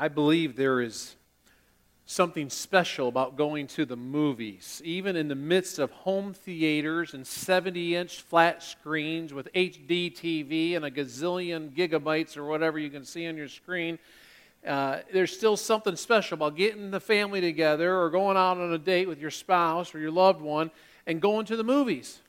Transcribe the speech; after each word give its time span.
I 0.00 0.08
believe 0.08 0.56
there 0.56 0.80
is 0.80 1.14
something 2.06 2.48
special 2.48 3.06
about 3.08 3.36
going 3.36 3.66
to 3.66 3.84
the 3.84 3.96
movies, 3.96 4.80
even 4.82 5.14
in 5.14 5.28
the 5.28 5.34
midst 5.34 5.78
of 5.78 5.90
home 5.90 6.32
theaters 6.32 7.12
and 7.12 7.26
70 7.26 7.96
inch 7.96 8.22
flat 8.22 8.62
screens 8.62 9.34
with 9.34 9.52
HD 9.52 10.10
TV 10.10 10.74
and 10.74 10.86
a 10.86 10.90
gazillion 10.90 11.76
gigabytes 11.76 12.38
or 12.38 12.46
whatever 12.46 12.78
you 12.78 12.88
can 12.88 13.04
see 13.04 13.28
on 13.28 13.36
your 13.36 13.46
screen. 13.46 13.98
Uh, 14.66 15.00
there's 15.12 15.36
still 15.36 15.54
something 15.54 15.96
special 15.96 16.36
about 16.36 16.56
getting 16.56 16.90
the 16.90 16.98
family 16.98 17.42
together 17.42 18.00
or 18.00 18.08
going 18.08 18.38
out 18.38 18.56
on 18.56 18.72
a 18.72 18.78
date 18.78 19.06
with 19.06 19.20
your 19.20 19.30
spouse 19.30 19.94
or 19.94 19.98
your 19.98 20.10
loved 20.10 20.40
one 20.40 20.70
and 21.06 21.20
going 21.20 21.44
to 21.44 21.56
the 21.56 21.64
movies. 21.64 22.20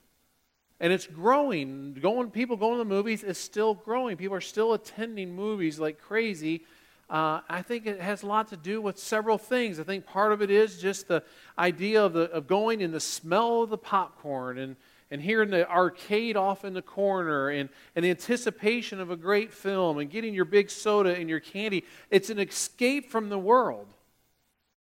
And 0.82 0.92
it's 0.92 1.08
growing. 1.08 1.94
Going, 1.94 2.32
people 2.32 2.58
going 2.58 2.74
to 2.74 2.80
the 2.80 2.84
movies 2.84 3.24
is 3.24 3.38
still 3.38 3.76
growing. 3.76 4.18
People 4.18 4.36
are 4.36 4.42
still 4.42 4.74
attending 4.74 5.34
movies 5.34 5.80
like 5.80 6.02
crazy. 6.02 6.66
Uh, 7.12 7.42
I 7.50 7.62
think 7.62 7.88
it 7.88 8.00
has 8.00 8.24
a 8.24 8.26
lot 8.26 8.48
to 8.48 8.58
do 8.58 8.82
with 8.82 8.98
several 8.98 9.38
things. 9.38 9.82
I 9.82 9.84
think 9.84 10.06
part 10.06 10.32
of 10.32 10.42
it 10.42 10.50
is 10.50 10.82
just 10.82 11.10
the 11.10 11.24
idea 11.60 12.02
of, 12.06 12.14
the, 12.14 12.32
of 12.32 12.48
going 12.48 12.80
in 12.80 12.92
the 12.92 13.02
smell 13.02 13.64
of 13.64 13.70
the 13.70 13.78
popcorn 13.78 14.58
and, 14.58 14.78
and 15.12 15.22
hearing 15.22 15.50
the 15.50 15.70
arcade 15.70 16.38
off 16.38 16.64
in 16.64 16.74
the 16.74 16.82
corner 16.82 17.50
and, 17.50 17.68
and 17.98 18.06
the 18.06 18.10
anticipation 18.12 19.02
of 19.02 19.12
a 19.12 19.18
great 19.18 19.52
film 19.52 19.98
and 19.98 20.10
getting 20.10 20.34
your 20.34 20.46
big 20.46 20.70
soda 20.70 21.14
and 21.14 21.30
your 21.30 21.42
candy. 21.42 21.84
It's 22.10 22.30
an 22.30 22.40
escape 22.40 23.12
from 23.12 23.28
the 23.28 23.38
world. 23.38 23.94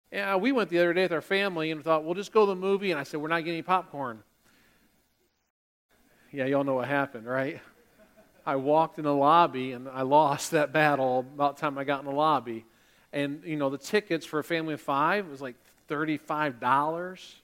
Yeah, 0.10 0.38
we 0.38 0.54
went 0.54 0.70
the 0.70 0.80
other 0.80 0.94
day 0.94 1.02
with 1.02 1.12
our 1.12 1.22
family 1.22 1.72
and 1.72 1.84
thought, 1.84 2.06
we'll 2.06 2.14
just 2.14 2.32
go 2.32 2.46
to 2.46 2.52
the 2.52 2.56
movie. 2.56 2.92
And 2.92 3.00
I 3.02 3.04
said, 3.04 3.20
we're 3.20 3.28
not 3.28 3.40
getting 3.40 3.56
any 3.56 3.64
popcorn. 3.64 4.24
Yeah, 6.32 6.46
y'all 6.46 6.64
know 6.64 6.76
what 6.76 6.88
happened, 6.88 7.28
right? 7.28 7.60
I 8.46 8.58
walked 8.58 8.98
in 8.98 9.06
the 9.06 9.14
lobby 9.14 9.72
and 9.72 9.88
I 9.88 10.02
lost 10.02 10.52
that 10.52 10.74
battle 10.74 11.20
about 11.20 11.56
the 11.56 11.62
time 11.62 11.78
I 11.78 11.84
got 11.84 12.00
in 12.00 12.06
the 12.06 12.12
lobby. 12.12 12.66
And, 13.14 13.42
you 13.46 13.56
know, 13.56 13.70
the 13.70 13.78
tickets 13.78 14.26
for 14.26 14.40
a 14.40 14.44
family 14.44 14.74
of 14.74 14.82
five 14.82 15.28
was 15.28 15.42
like 15.42 15.56
$35. 15.90 17.36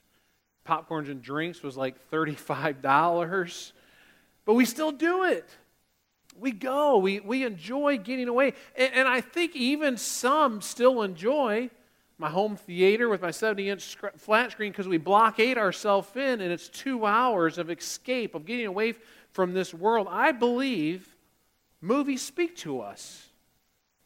Popcorns 0.66 1.10
and 1.10 1.22
drinks 1.22 1.62
was 1.62 1.76
like 1.76 1.96
$35. 2.10 3.72
But 4.44 4.54
we 4.54 4.64
still 4.64 4.92
do 4.92 5.24
it. 5.24 5.48
We 6.38 6.52
go, 6.52 6.98
we, 6.98 7.20
we 7.20 7.44
enjoy 7.44 7.98
getting 7.98 8.28
away. 8.28 8.54
And, 8.76 8.92
and 8.94 9.08
I 9.08 9.20
think 9.20 9.56
even 9.56 9.96
some 9.96 10.60
still 10.60 11.02
enjoy 11.02 11.70
my 12.18 12.28
home 12.28 12.56
theater 12.56 13.08
with 13.08 13.22
my 13.22 13.30
70 13.30 13.70
inch 13.70 13.96
flat 14.16 14.52
screen 14.52 14.72
because 14.72 14.86
we 14.86 14.98
blockade 14.98 15.56
ourselves 15.56 16.08
in 16.14 16.40
and 16.42 16.52
it's 16.52 16.68
two 16.68 17.06
hours 17.06 17.56
of 17.56 17.70
escape, 17.70 18.34
of 18.34 18.44
getting 18.44 18.66
away 18.66 18.94
from 19.32 19.52
this 19.52 19.72
world. 19.72 20.06
I 20.10 20.32
believe 20.32 21.16
movies 21.80 22.22
speak 22.22 22.56
to 22.58 22.80
us. 22.80 23.26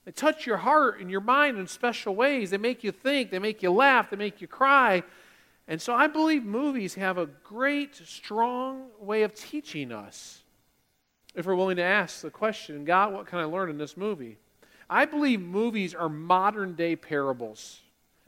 They 0.05 0.13
touch 0.13 0.47
your 0.47 0.59
heart 0.59 1.01
and 1.01 1.11
your 1.11 1.21
mind 1.21 1.59
in 1.59 1.67
special 1.67 2.15
ways. 2.15 2.51
They 2.51 2.59
make 2.59 2.85
you 2.85 2.93
think, 2.93 3.31
they 3.31 3.39
make 3.39 3.63
you 3.63 3.71
laugh, 3.71 4.11
they 4.11 4.17
make 4.17 4.41
you 4.41 4.47
cry. 4.47 5.03
And 5.67 5.81
so 5.81 5.95
I 5.95 6.09
believe 6.09 6.45
movies 6.45 6.95
have 6.95 7.17
a 7.17 7.27
great, 7.27 7.95
strong 7.95 8.89
way 9.01 9.23
of 9.23 9.35
teaching 9.35 9.93
us. 9.93 10.43
If 11.35 11.47
we're 11.47 11.55
willing 11.55 11.77
to 11.77 11.83
ask 11.83 12.21
the 12.21 12.31
question, 12.31 12.85
God, 12.85 13.13
what 13.13 13.27
can 13.27 13.39
I 13.39 13.45
learn 13.45 13.71
in 13.71 13.79
this 13.79 13.97
movie? 13.97 14.39
I 14.89 15.07
believe 15.07 15.41
movies 15.41 15.95
are 15.95 16.11
modern 16.11 16.75
day 16.75 16.97
parables. 16.97 17.81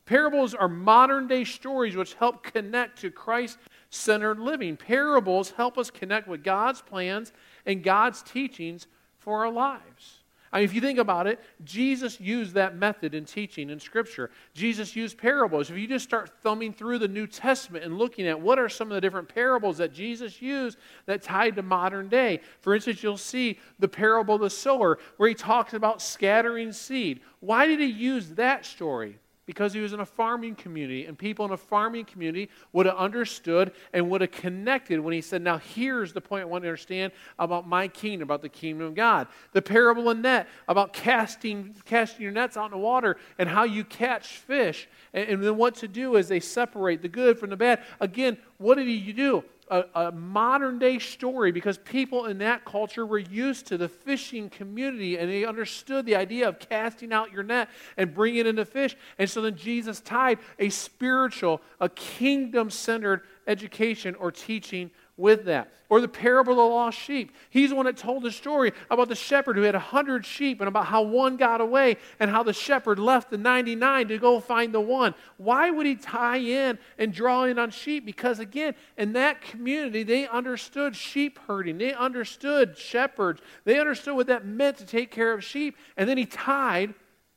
Parables 0.06 0.54
are 0.54 0.68
modern 0.68 1.28
day 1.28 1.44
stories 1.44 1.94
which 1.94 2.14
help 2.14 2.42
connect 2.42 3.00
to 3.00 3.10
Christ 3.10 3.58
centered 3.96 4.38
living. 4.38 4.76
Parables 4.76 5.52
help 5.52 5.78
us 5.78 5.90
connect 5.90 6.28
with 6.28 6.44
God's 6.44 6.82
plans 6.82 7.32
and 7.64 7.82
God's 7.82 8.22
teachings 8.22 8.86
for 9.18 9.44
our 9.44 9.52
lives. 9.52 10.20
I 10.52 10.60
mean, 10.60 10.64
if 10.64 10.74
you 10.74 10.80
think 10.80 10.98
about 10.98 11.26
it, 11.26 11.40
Jesus 11.64 12.20
used 12.20 12.54
that 12.54 12.76
method 12.76 13.14
in 13.14 13.24
teaching 13.24 13.68
in 13.68 13.80
Scripture. 13.80 14.30
Jesus 14.54 14.94
used 14.94 15.18
parables. 15.18 15.68
If 15.68 15.76
you 15.76 15.86
just 15.86 16.04
start 16.04 16.30
thumbing 16.42 16.72
through 16.72 16.98
the 16.98 17.08
New 17.08 17.26
Testament 17.26 17.84
and 17.84 17.98
looking 17.98 18.26
at 18.26 18.40
what 18.40 18.58
are 18.58 18.68
some 18.68 18.90
of 18.90 18.94
the 18.94 19.00
different 19.00 19.28
parables 19.28 19.78
that 19.78 19.92
Jesus 19.92 20.40
used 20.40 20.78
that 21.06 21.20
tied 21.20 21.56
to 21.56 21.62
modern 21.62 22.08
day, 22.08 22.40
for 22.60 22.74
instance, 22.74 23.02
you'll 23.02 23.16
see 23.16 23.58
the 23.80 23.88
parable 23.88 24.36
of 24.36 24.40
the 24.40 24.48
sower 24.48 24.98
where 25.16 25.28
he 25.28 25.34
talks 25.34 25.74
about 25.74 26.00
scattering 26.00 26.72
seed. 26.72 27.20
Why 27.40 27.66
did 27.66 27.80
he 27.80 27.86
use 27.86 28.30
that 28.30 28.64
story? 28.64 29.18
Because 29.46 29.72
he 29.72 29.80
was 29.80 29.92
in 29.92 30.00
a 30.00 30.06
farming 30.06 30.56
community, 30.56 31.06
and 31.06 31.16
people 31.16 31.44
in 31.44 31.52
a 31.52 31.56
farming 31.56 32.04
community 32.04 32.50
would 32.72 32.86
have 32.86 32.96
understood 32.96 33.72
and 33.92 34.10
would 34.10 34.20
have 34.20 34.32
connected 34.32 34.98
when 35.00 35.14
he 35.14 35.20
said, 35.20 35.40
Now, 35.40 35.58
here's 35.58 36.12
the 36.12 36.20
point 36.20 36.42
I 36.42 36.44
want 36.46 36.64
to 36.64 36.68
understand 36.68 37.12
about 37.38 37.66
my 37.66 37.88
kingdom, 37.88 38.26
about 38.26 38.42
the 38.42 38.48
kingdom 38.48 38.86
of 38.86 38.94
God. 38.94 39.28
The 39.52 39.62
parable 39.62 40.10
of 40.10 40.18
net, 40.18 40.48
about 40.68 40.92
casting, 40.92 41.74
casting 41.84 42.22
your 42.22 42.32
nets 42.32 42.56
out 42.56 42.66
in 42.66 42.70
the 42.72 42.78
water 42.78 43.16
and 43.38 43.48
how 43.48 43.62
you 43.62 43.84
catch 43.84 44.38
fish, 44.38 44.88
and, 45.14 45.28
and 45.28 45.42
then 45.42 45.56
what 45.56 45.76
to 45.76 45.88
do 45.88 46.16
as 46.16 46.28
they 46.28 46.40
separate 46.40 47.00
the 47.00 47.08
good 47.08 47.38
from 47.38 47.50
the 47.50 47.56
bad. 47.56 47.82
Again, 48.00 48.36
what 48.58 48.76
did 48.76 48.88
he 48.88 49.12
do? 49.12 49.44
A, 49.68 49.84
a, 49.94 50.12
modern 50.12 50.78
day 50.78 50.98
story 50.98 51.50
because 51.50 51.78
people 51.78 52.26
in 52.26 52.38
that 52.38 52.64
culture 52.64 53.04
were 53.04 53.18
used 53.18 53.66
to 53.66 53.76
the 53.76 53.88
fishing 53.88 54.48
community 54.48 55.18
and 55.18 55.30
they 55.30 55.44
understood 55.44 56.06
the 56.06 56.14
idea 56.14 56.48
of 56.48 56.58
casting 56.58 57.12
out 57.12 57.32
your 57.32 57.42
net 57.42 57.68
and 57.96 58.14
bringing 58.14 58.46
in 58.46 58.56
the 58.56 58.64
fish. 58.64 58.96
And 59.18 59.28
so 59.28 59.42
then 59.42 59.56
Jesus 59.56 60.00
tied 60.00 60.38
a 60.58 60.68
spiritual, 60.68 61.60
a 61.80 61.88
kingdom 61.88 62.70
centered 62.70 63.22
education 63.46 64.14
or 64.16 64.30
teaching 64.30 64.90
with 65.16 65.46
that. 65.46 65.72
Or 65.88 66.00
the 66.00 66.08
parable 66.08 66.52
of 66.52 66.56
the 66.56 66.62
lost 66.62 66.98
sheep. 66.98 67.32
He's 67.48 67.70
the 67.70 67.76
one 67.76 67.86
that 67.86 67.96
told 67.96 68.24
the 68.24 68.32
story 68.32 68.72
about 68.90 69.08
the 69.08 69.14
shepherd 69.14 69.56
who 69.56 69.62
had 69.62 69.76
a 69.76 69.80
hundred 69.80 70.26
sheep 70.26 70.60
and 70.60 70.66
about 70.66 70.86
how 70.86 71.02
one 71.02 71.36
got 71.36 71.60
away 71.60 71.96
and 72.18 72.28
how 72.28 72.42
the 72.42 72.52
shepherd 72.52 72.98
left 72.98 73.30
the 73.30 73.38
99 73.38 74.08
to 74.08 74.18
go 74.18 74.40
find 74.40 74.74
the 74.74 74.80
one. 74.80 75.14
Why 75.36 75.70
would 75.70 75.86
he 75.86 75.94
tie 75.94 76.38
in 76.38 76.78
and 76.98 77.14
draw 77.14 77.44
in 77.44 77.58
on 77.58 77.70
sheep? 77.70 78.04
Because 78.04 78.40
again, 78.40 78.74
in 78.98 79.12
that 79.12 79.40
community, 79.40 80.02
they 80.02 80.26
understood 80.26 80.96
sheep 80.96 81.38
herding. 81.46 81.78
They 81.78 81.94
understood 81.94 82.76
shepherds. 82.76 83.40
They 83.64 83.78
understood 83.78 84.16
what 84.16 84.26
that 84.26 84.44
meant 84.44 84.78
to 84.78 84.86
take 84.86 85.12
care 85.12 85.32
of 85.32 85.44
sheep. 85.44 85.76
And 85.96 86.08
then 86.08 86.18
he 86.18 86.26
tied 86.26 86.94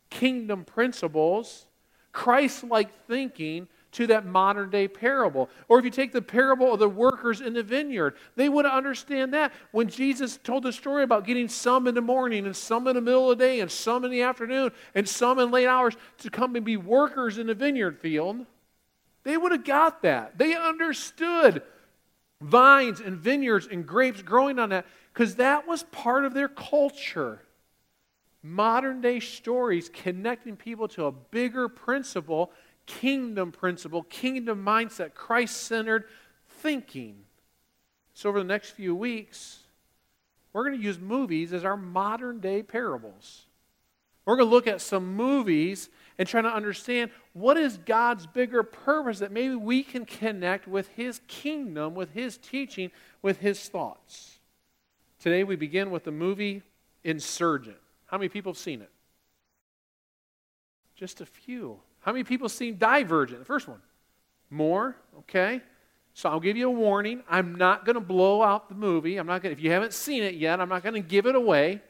kingdom 0.10 0.66
principles, 0.66 1.68
Christ 2.12 2.64
like 2.64 2.90
thinking 3.06 3.68
to 3.92 4.08
that 4.08 4.26
modern 4.26 4.70
day 4.70 4.88
parable. 4.88 5.50
Or 5.68 5.80
if 5.80 5.86
you 5.86 5.92
take 5.92 6.12
the 6.12 6.22
parable 6.22 6.74
of 6.74 6.80
the 6.80 6.90
workers 6.90 7.42
in 7.42 7.54
the 7.54 7.64
vineyard, 7.64 8.16
they 8.36 8.50
would 8.50 8.66
understand 8.66 9.34
that. 9.34 9.52
When 9.72 9.90
Jesus 9.90 10.38
told 10.44 10.64
the 10.64 10.74
story 10.74 11.04
about 11.04 11.26
getting 11.26 11.48
some 11.48 11.88
in 11.88 11.96
the 11.96 12.02
morning 12.02 12.46
and 12.46 12.56
some 12.56 12.88
in 12.88 12.96
the 12.96 13.02
middle 13.02 13.32
of 13.32 13.38
the 13.38 13.44
day 13.44 13.60
and 13.60 13.72
some 13.72 14.06
in 14.06 14.12
the 14.12 14.22
afternoon 14.22 14.72
and 14.94 15.08
some 15.08 15.40
in 15.40 15.52
late 15.52 15.68
hours 15.68 15.96
to 16.20 16.30
come 16.30 16.56
and 16.56 16.66
be 16.66 16.78
workers 16.78 17.38
in 17.38 17.48
the 17.48 17.56
vineyard 17.56 18.00
field, 18.00 18.46
they 19.24 19.38
would 19.38 19.52
have 19.52 19.66
got 19.66 20.02
that. 20.04 20.38
They 20.38 20.56
understood 20.56 21.64
vines 22.42 23.00
and 23.00 23.18
vineyards 23.18 23.68
and 23.70 23.86
grapes 23.86 24.22
growing 24.22 24.60
on 24.60 24.70
that 24.70 24.86
because 25.14 25.36
that 25.36 25.68
was 25.68 25.84
part 25.84 26.26
of 26.26 26.34
their 26.34 26.48
culture. 26.48 27.42
Modern 28.42 29.02
day 29.02 29.20
stories 29.20 29.90
connecting 29.90 30.56
people 30.56 30.88
to 30.90 31.06
a 31.06 31.12
bigger 31.12 31.68
principle 31.68 32.52
kingdom 32.90 33.52
principle, 33.52 34.04
kingdom 34.04 34.66
mindset, 34.66 35.14
Christ 35.14 35.56
centered 35.56 36.06
thinking. 36.48 37.24
So, 38.14 38.28
over 38.28 38.40
the 38.40 38.46
next 38.46 38.72
few 38.72 38.96
weeks, 38.96 39.60
we're 40.52 40.66
going 40.66 40.78
to 40.78 40.84
use 40.84 41.00
movies 41.00 41.54
as 41.54 41.64
our 41.64 41.78
modern 41.78 42.40
day 42.40 42.64
parables. 42.64 43.46
We're 44.26 44.36
going 44.36 44.50
to 44.50 44.54
look 44.54 44.68
at 44.68 44.82
some 44.82 45.16
movies 45.16 45.90
and 46.18 46.28
try 46.28 46.42
to 46.42 46.50
understand 46.50 47.12
what 47.34 47.58
is 47.58 47.78
God's 47.78 48.28
bigger 48.28 48.64
purpose 48.64 49.20
that 49.20 49.32
maybe 49.32 49.56
we 49.56 49.84
can 49.84 50.06
connect 50.06 50.68
with 50.68 50.90
His 50.90 51.22
kingdom, 51.28 51.96
with 51.96 52.12
His 52.12 52.38
teaching, 52.38 52.92
with 53.22 53.40
His 53.40 53.70
thoughts. 53.70 54.40
Today 55.20 55.44
we 55.44 55.56
begin 55.56 55.92
with 55.92 56.04
the 56.04 56.12
movie 56.12 56.64
Insurgent. 57.04 57.78
How 58.08 58.18
many 58.18 58.30
people 58.30 58.52
have 58.52 58.58
seen 58.58 58.82
it? 58.82 58.92
Just 60.96 61.22
a 61.22 61.26
few. 61.26 61.80
How 62.02 62.12
many 62.12 62.24
people 62.24 62.50
seen 62.50 62.78
Divergent, 62.78 63.40
the 63.40 63.46
first 63.46 63.68
one? 63.68 63.82
More, 64.50 64.96
okay? 65.20 65.62
So 66.14 66.30
I'll 66.30 66.40
give 66.40 66.58
you 66.58 66.68
a 66.68 66.72
warning. 66.72 67.24
I'm 67.30 67.56
not 67.56 67.86
going 67.86 67.96
to 67.96 68.02
blow 68.02 68.42
out 68.42 68.70
the 68.70 68.76
movie. 68.76 69.18
I'm 69.18 69.28
not 69.28 69.42
going 69.42 69.54
if 69.54 69.62
you 69.62 69.72
haven't 69.72 69.94
seen 69.94 70.24
it 70.24 70.36
yet, 70.36 70.60
I'm 70.60 70.70
not 70.70 70.84
going 70.84 70.96
to 70.96 71.08
give 71.08 71.26
it 71.26 71.36
away. 71.36 71.82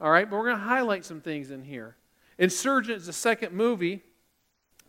All 0.00 0.10
right, 0.10 0.28
but 0.28 0.36
we're 0.36 0.44
going 0.44 0.58
to 0.58 0.62
highlight 0.62 1.04
some 1.04 1.20
things 1.20 1.50
in 1.50 1.62
here. 1.62 1.96
Insurgent 2.38 2.98
is 2.98 3.06
the 3.06 3.12
second 3.12 3.52
movie 3.52 4.02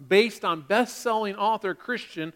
based 0.06 0.44
on 0.46 0.62
best-selling 0.62 1.36
author 1.36 1.74
Christian 1.74 2.34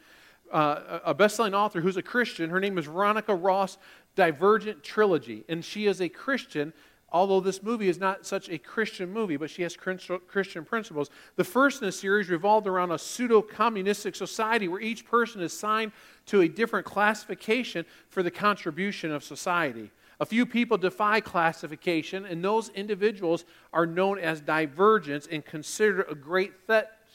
uh, 0.52 1.00
a 1.06 1.14
best-selling 1.14 1.54
author 1.54 1.82
who's 1.82 1.98
a 1.98 2.02
Christian. 2.02 2.50
Her 2.50 2.60
name 2.60 2.78
is 2.78 2.86
Veronica 2.86 3.34
Roth 3.34 3.78
Divergent 4.16 4.84
Trilogy, 4.84 5.46
and 5.48 5.64
she 5.64 5.88
is 5.88 6.02
a 6.02 6.10
Christian 6.10 6.74
although 7.12 7.40
this 7.40 7.62
movie 7.62 7.90
is 7.90 8.00
not 8.00 8.26
such 8.26 8.50
a 8.50 8.58
Christian 8.58 9.12
movie, 9.12 9.38
but 9.38 9.50
she 9.50 9.64
has 9.64 9.76
Christian 9.76 10.66
principles. 10.66 11.10
The 11.36 11.44
first 11.44 11.82
in 11.82 11.86
the 11.86 11.92
series 11.92 12.30
revolved 12.30 12.68
around 12.68 12.92
a 12.92 12.98
pseudo 12.98 13.42
communistic 13.42 14.16
society 14.16 14.68
where 14.68 14.82
each 14.82 15.06
person 15.06 15.42
is 15.42 15.54
assigned 15.54 15.92
to 16.28 16.42
a 16.42 16.48
different 16.48 16.86
classification 16.86 17.86
for 18.10 18.24
the 18.24 18.32
contribution 18.32 19.12
of 19.12 19.24
society. 19.24 19.92
A 20.20 20.26
few 20.26 20.46
people 20.46 20.78
defy 20.78 21.20
classification, 21.20 22.26
and 22.26 22.44
those 22.44 22.70
individuals 22.70 23.44
are 23.74 23.88
known 23.88 24.20
as 24.20 24.40
divergents 24.40 25.28
and 25.32 25.44
considered 25.44 26.06
a 26.10 26.16
great, 26.16 26.54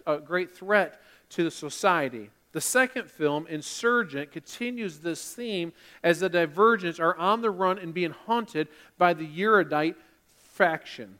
a 0.06 0.18
great 0.18 0.54
threat 0.56 1.00
to 1.30 1.44
the 1.44 1.50
society. 1.50 2.30
The 2.56 2.62
second 2.62 3.10
film, 3.10 3.46
Insurgent, 3.48 4.32
continues 4.32 5.00
this 5.00 5.34
theme 5.34 5.74
as 6.02 6.20
the 6.20 6.30
divergents 6.30 6.98
are 6.98 7.14
on 7.18 7.42
the 7.42 7.50
run 7.50 7.78
and 7.78 7.92
being 7.92 8.12
hunted 8.12 8.68
by 8.96 9.12
the 9.12 9.28
erudite 9.36 9.94
faction. 10.38 11.18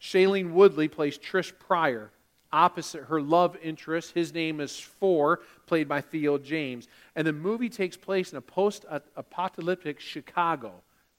Shailene 0.00 0.52
Woodley 0.52 0.88
plays 0.88 1.18
Trish 1.18 1.52
Prior. 1.58 2.12
Opposite 2.50 3.04
her 3.04 3.20
love 3.20 3.58
interest, 3.62 4.14
his 4.14 4.32
name 4.32 4.58
is 4.58 4.80
Four, 4.80 5.40
played 5.66 5.86
by 5.86 6.00
Theo 6.00 6.38
James. 6.38 6.88
And 7.14 7.26
the 7.26 7.34
movie 7.34 7.68
takes 7.68 7.98
place 7.98 8.32
in 8.32 8.38
a 8.38 8.40
post 8.40 8.86
apocalyptic 9.16 10.00
Chicago. 10.00 10.72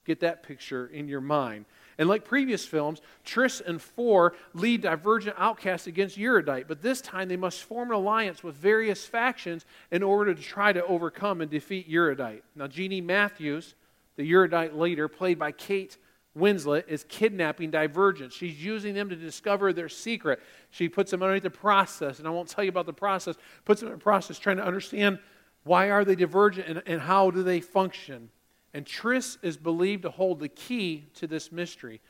Get 0.05 0.21
that 0.21 0.41
picture 0.41 0.87
in 0.87 1.07
your 1.07 1.21
mind. 1.21 1.65
And 2.01 2.09
like 2.09 2.25
previous 2.25 2.65
films, 2.65 2.99
Trish 3.23 3.61
and 3.63 3.79
Four 3.79 4.33
lead 4.55 4.81
divergent 4.81 5.35
outcasts 5.37 5.85
against 5.85 6.17
Erudite, 6.17 6.67
but 6.67 6.81
this 6.81 6.99
time 6.99 7.29
they 7.29 7.37
must 7.37 7.61
form 7.61 7.91
an 7.91 7.95
alliance 7.95 8.43
with 8.43 8.55
various 8.55 9.05
factions 9.05 9.67
in 9.91 10.01
order 10.01 10.33
to 10.33 10.41
try 10.41 10.73
to 10.73 10.83
overcome 10.85 11.41
and 11.41 11.51
defeat 11.51 11.85
Erudite. 11.87 12.43
Now, 12.55 12.65
Jeannie 12.65 13.01
Matthews, 13.01 13.75
the 14.15 14.27
Erudite 14.27 14.75
leader, 14.75 15.07
played 15.07 15.37
by 15.37 15.51
Kate 15.51 15.95
Winslet, 16.35 16.87
is 16.87 17.05
kidnapping 17.07 17.69
divergents. 17.69 18.31
She's 18.31 18.65
using 18.65 18.95
them 18.95 19.09
to 19.09 19.15
discover 19.15 19.71
their 19.71 19.87
secret. 19.87 20.39
She 20.71 20.89
puts 20.89 21.11
them 21.11 21.21
underneath 21.21 21.43
the 21.43 21.51
process, 21.51 22.17
and 22.17 22.27
I 22.27 22.31
won't 22.31 22.49
tell 22.49 22.63
you 22.63 22.71
about 22.71 22.87
the 22.87 22.93
process, 22.93 23.35
puts 23.63 23.81
them 23.81 23.89
in 23.89 23.93
the 23.93 24.03
process 24.03 24.39
trying 24.39 24.57
to 24.57 24.65
understand 24.65 25.19
why 25.65 25.91
are 25.91 26.03
they 26.03 26.15
divergent 26.15 26.67
and, 26.67 26.81
and 26.87 26.99
how 26.99 27.29
do 27.29 27.43
they 27.43 27.59
function. 27.59 28.31
And 28.73 28.85
Trish 28.85 29.37
is 29.41 29.57
believed 29.57 30.03
to 30.03 30.09
hold 30.09 30.39
the 30.39 30.47
key 30.47 31.07
to 31.15 31.27
this 31.27 31.51
mystery. 31.51 32.01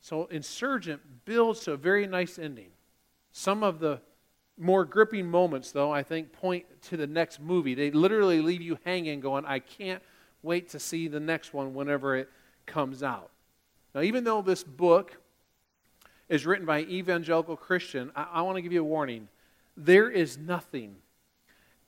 So 0.00 0.26
Insurgent 0.26 1.00
builds 1.24 1.60
to 1.60 1.72
a 1.72 1.76
very 1.76 2.06
nice 2.06 2.38
ending. 2.38 2.68
Some 3.32 3.62
of 3.62 3.80
the 3.80 4.00
more 4.58 4.84
gripping 4.84 5.28
moments, 5.28 5.72
though, 5.72 5.90
I 5.90 6.02
think 6.02 6.32
point 6.32 6.66
to 6.82 6.96
the 6.96 7.06
next 7.06 7.40
movie. 7.40 7.74
They 7.74 7.90
literally 7.90 8.40
leave 8.40 8.62
you 8.62 8.78
hanging, 8.84 9.20
going, 9.20 9.44
I 9.44 9.58
can't 9.58 10.02
wait 10.42 10.68
to 10.70 10.78
see 10.78 11.08
the 11.08 11.20
next 11.20 11.52
one 11.54 11.74
whenever 11.74 12.16
it 12.16 12.28
comes 12.66 13.02
out. 13.02 13.30
Now, 13.94 14.02
even 14.02 14.24
though 14.24 14.42
this 14.42 14.62
book 14.62 15.16
is 16.28 16.46
written 16.46 16.66
by 16.66 16.78
an 16.78 16.90
evangelical 16.90 17.56
Christian, 17.56 18.12
I, 18.14 18.26
I 18.34 18.42
want 18.42 18.56
to 18.56 18.62
give 18.62 18.72
you 18.72 18.82
a 18.82 18.84
warning. 18.84 19.28
There 19.76 20.10
is 20.10 20.38
nothing 20.38 20.96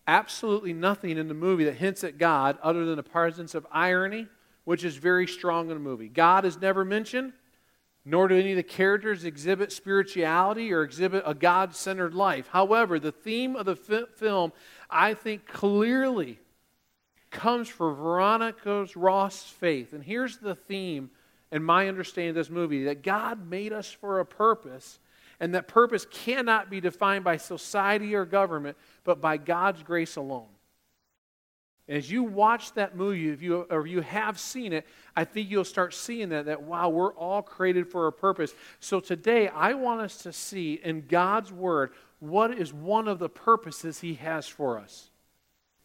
absolutely 0.06 0.72
nothing 0.72 1.18
in 1.18 1.28
the 1.28 1.34
movie 1.34 1.64
that 1.64 1.74
hints 1.74 2.04
at 2.04 2.18
God 2.18 2.58
other 2.62 2.84
than 2.84 2.96
the 2.96 3.02
presence 3.02 3.54
of 3.54 3.66
irony, 3.70 4.26
which 4.64 4.84
is 4.84 4.96
very 4.96 5.26
strong 5.26 5.70
in 5.70 5.74
the 5.74 5.80
movie. 5.80 6.08
God 6.08 6.44
is 6.44 6.60
never 6.60 6.84
mentioned, 6.84 7.32
nor 8.04 8.28
do 8.28 8.38
any 8.38 8.52
of 8.52 8.56
the 8.56 8.62
characters 8.62 9.24
exhibit 9.24 9.72
spirituality 9.72 10.72
or 10.72 10.82
exhibit 10.82 11.22
a 11.26 11.34
God 11.34 11.74
centered 11.74 12.14
life. 12.14 12.48
However, 12.48 12.98
the 12.98 13.12
theme 13.12 13.56
of 13.56 13.66
the 13.66 13.76
fi- 13.76 14.04
film, 14.16 14.52
I 14.88 15.14
think, 15.14 15.46
clearly 15.46 16.38
comes 17.30 17.68
from 17.68 17.96
Veronica 17.96 18.86
Roth 18.94 19.34
faith. 19.34 19.92
And 19.92 20.04
here's 20.04 20.38
the 20.38 20.54
theme 20.54 21.10
and 21.50 21.64
my 21.64 21.88
understanding 21.88 22.30
of 22.30 22.36
this 22.36 22.50
movie 22.50 22.84
that 22.84 23.02
God 23.02 23.48
made 23.48 23.72
us 23.72 23.90
for 23.90 24.20
a 24.20 24.26
purpose 24.26 24.98
and 25.40 25.54
that 25.54 25.68
purpose 25.68 26.06
cannot 26.10 26.70
be 26.70 26.80
defined 26.80 27.24
by 27.24 27.36
society 27.36 28.14
or 28.14 28.24
government, 28.24 28.76
but 29.04 29.20
by 29.20 29.36
God's 29.36 29.82
grace 29.82 30.16
alone. 30.16 30.48
As 31.88 32.10
you 32.10 32.24
watch 32.24 32.72
that 32.72 32.96
movie, 32.96 33.28
if 33.28 33.42
you, 33.42 33.62
or 33.70 33.86
you 33.86 34.00
have 34.00 34.40
seen 34.40 34.72
it, 34.72 34.86
I 35.14 35.24
think 35.24 35.48
you'll 35.48 35.64
start 35.64 35.94
seeing 35.94 36.30
that, 36.30 36.46
that, 36.46 36.62
wow, 36.62 36.88
we're 36.88 37.14
all 37.14 37.42
created 37.42 37.88
for 37.88 38.08
a 38.08 38.12
purpose. 38.12 38.54
So 38.80 38.98
today, 38.98 39.46
I 39.48 39.74
want 39.74 40.00
us 40.00 40.18
to 40.22 40.32
see 40.32 40.80
in 40.82 41.06
God's 41.06 41.52
Word 41.52 41.92
what 42.18 42.58
is 42.58 42.72
one 42.72 43.06
of 43.06 43.20
the 43.20 43.28
purposes 43.28 44.00
He 44.00 44.14
has 44.14 44.48
for 44.48 44.80
us. 44.80 45.10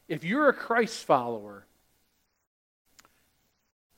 If 0.07 0.23
you're 0.23 0.49
a 0.49 0.53
Christ 0.53 1.05
follower, 1.05 1.67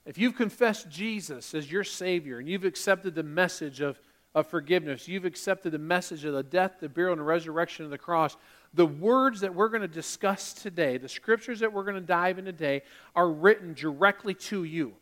if 0.06 0.18
you've 0.18 0.36
confessed 0.36 0.90
Jesus 0.90 1.54
as 1.54 1.72
your 1.72 1.86
Savior 1.86 2.40
and 2.40 2.50
you've 2.50 2.66
accepted 2.66 3.16
the 3.16 3.24
message 3.24 3.80
of 3.80 3.98
of 4.36 4.48
forgiveness. 4.48 5.08
You've 5.08 5.26
accepted 5.26 5.72
the 5.72 5.80
message 5.80 6.26
of 6.26 6.34
the 6.34 6.44
death, 6.44 6.78
the 6.80 6.90
burial, 6.90 7.14
and 7.14 7.20
the 7.20 7.26
resurrection 7.26 7.86
of 7.86 7.92
the 7.92 7.98
cross. 7.98 8.36
The 8.74 8.86
words 8.86 9.42
that 9.42 9.54
we're 9.54 9.70
going 9.70 9.82
to 9.82 9.88
discuss 9.88 10.54
today, 10.54 10.98
the 10.98 11.10
scriptures 11.10 11.60
that 11.60 11.72
we're 11.72 11.84
going 11.84 11.96
to 11.96 12.02
dive 12.02 12.40
into 12.40 12.52
today, 12.52 12.82
are 13.16 13.30
written 13.30 13.74
directly 13.74 14.34
to 14.34 14.64
you 14.64 14.94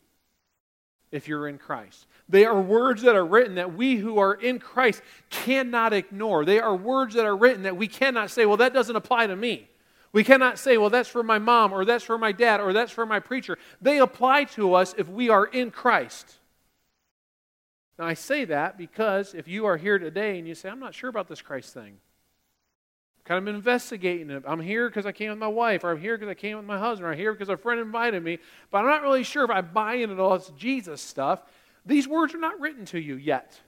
if 1.12 1.28
you're 1.28 1.48
in 1.48 1.58
Christ. 1.58 2.08
They 2.28 2.46
are 2.46 2.60
words 2.60 3.02
that 3.04 3.16
are 3.16 3.26
written 3.26 3.56
that 3.56 3.76
we 3.76 3.98
who 3.98 4.20
are 4.20 4.34
in 4.34 4.60
Christ 4.60 5.02
cannot 5.30 5.94
ignore. 5.94 6.46
They 6.46 6.60
are 6.60 6.76
words 6.76 7.16
that 7.16 7.26
are 7.26 7.36
written 7.36 7.64
that 7.64 7.78
we 7.78 7.88
cannot 7.88 8.32
say, 8.32 8.46
well, 8.46 8.58
that 8.58 8.74
doesn't 8.74 8.96
apply 8.96 9.28
to 9.28 9.36
me. 9.36 9.68
We 10.14 10.26
cannot 10.26 10.60
say, 10.60 10.78
well, 10.78 10.90
that's 10.90 11.08
for 11.08 11.24
my 11.24 11.40
mom, 11.40 11.72
or 11.72 11.86
that's 11.86 12.04
for 12.04 12.18
my 12.18 12.34
dad, 12.34 12.60
or 12.60 12.74
that's 12.74 12.92
for 12.92 13.06
my 13.06 13.22
preacher. 13.22 13.58
They 13.82 14.00
apply 14.00 14.46
to 14.56 14.74
us 14.74 14.94
if 14.98 15.08
we 15.08 15.30
are 15.30 15.46
in 15.46 15.72
Christ. 15.72 16.38
Now, 18.02 18.08
I 18.08 18.16
say 18.16 18.46
that 18.46 18.80
because 18.80 19.36
if 19.36 19.48
you 19.48 19.68
are 19.68 19.78
here 19.78 20.00
today 20.00 20.40
and 20.40 20.48
you 20.48 20.56
say, 20.56 20.70
I'm 20.70 20.80
not 20.80 20.96
sure 20.96 21.08
about 21.08 21.28
this 21.28 21.40
Christ 21.40 21.72
thing, 21.72 22.00
I've 23.20 23.24
kind 23.26 23.48
of 23.48 23.54
investigating 23.54 24.32
it. 24.32 24.42
I'm 24.48 24.60
here 24.60 24.90
because 24.90 25.06
I 25.06 25.12
came 25.12 25.30
with 25.30 25.38
my 25.38 25.48
wife, 25.48 25.84
or 25.84 25.92
I'm 25.92 26.02
here 26.02 26.18
because 26.18 26.32
I 26.32 26.34
came 26.34 26.58
with 26.58 26.66
my 26.66 26.80
husband, 26.80 27.06
or 27.06 27.12
I'm 27.12 27.18
here 27.20 27.32
because 27.32 27.50
a 27.50 27.58
friend 27.58 27.80
invited 27.80 28.24
me, 28.24 28.40
but 28.72 28.80
I'm 28.80 28.88
not 28.88 29.04
really 29.04 29.24
sure 29.24 29.44
if 29.44 29.52
I 29.52 29.62
buy 29.62 29.94
into 29.94 30.20
all 30.20 30.36
this 30.36 30.52
Jesus 30.58 31.00
stuff. 31.00 31.44
These 31.86 32.08
words 32.08 32.34
are 32.34 32.40
not 32.40 32.60
written 32.60 32.86
to 32.86 33.00
you 33.00 33.18
yet. 33.18 33.62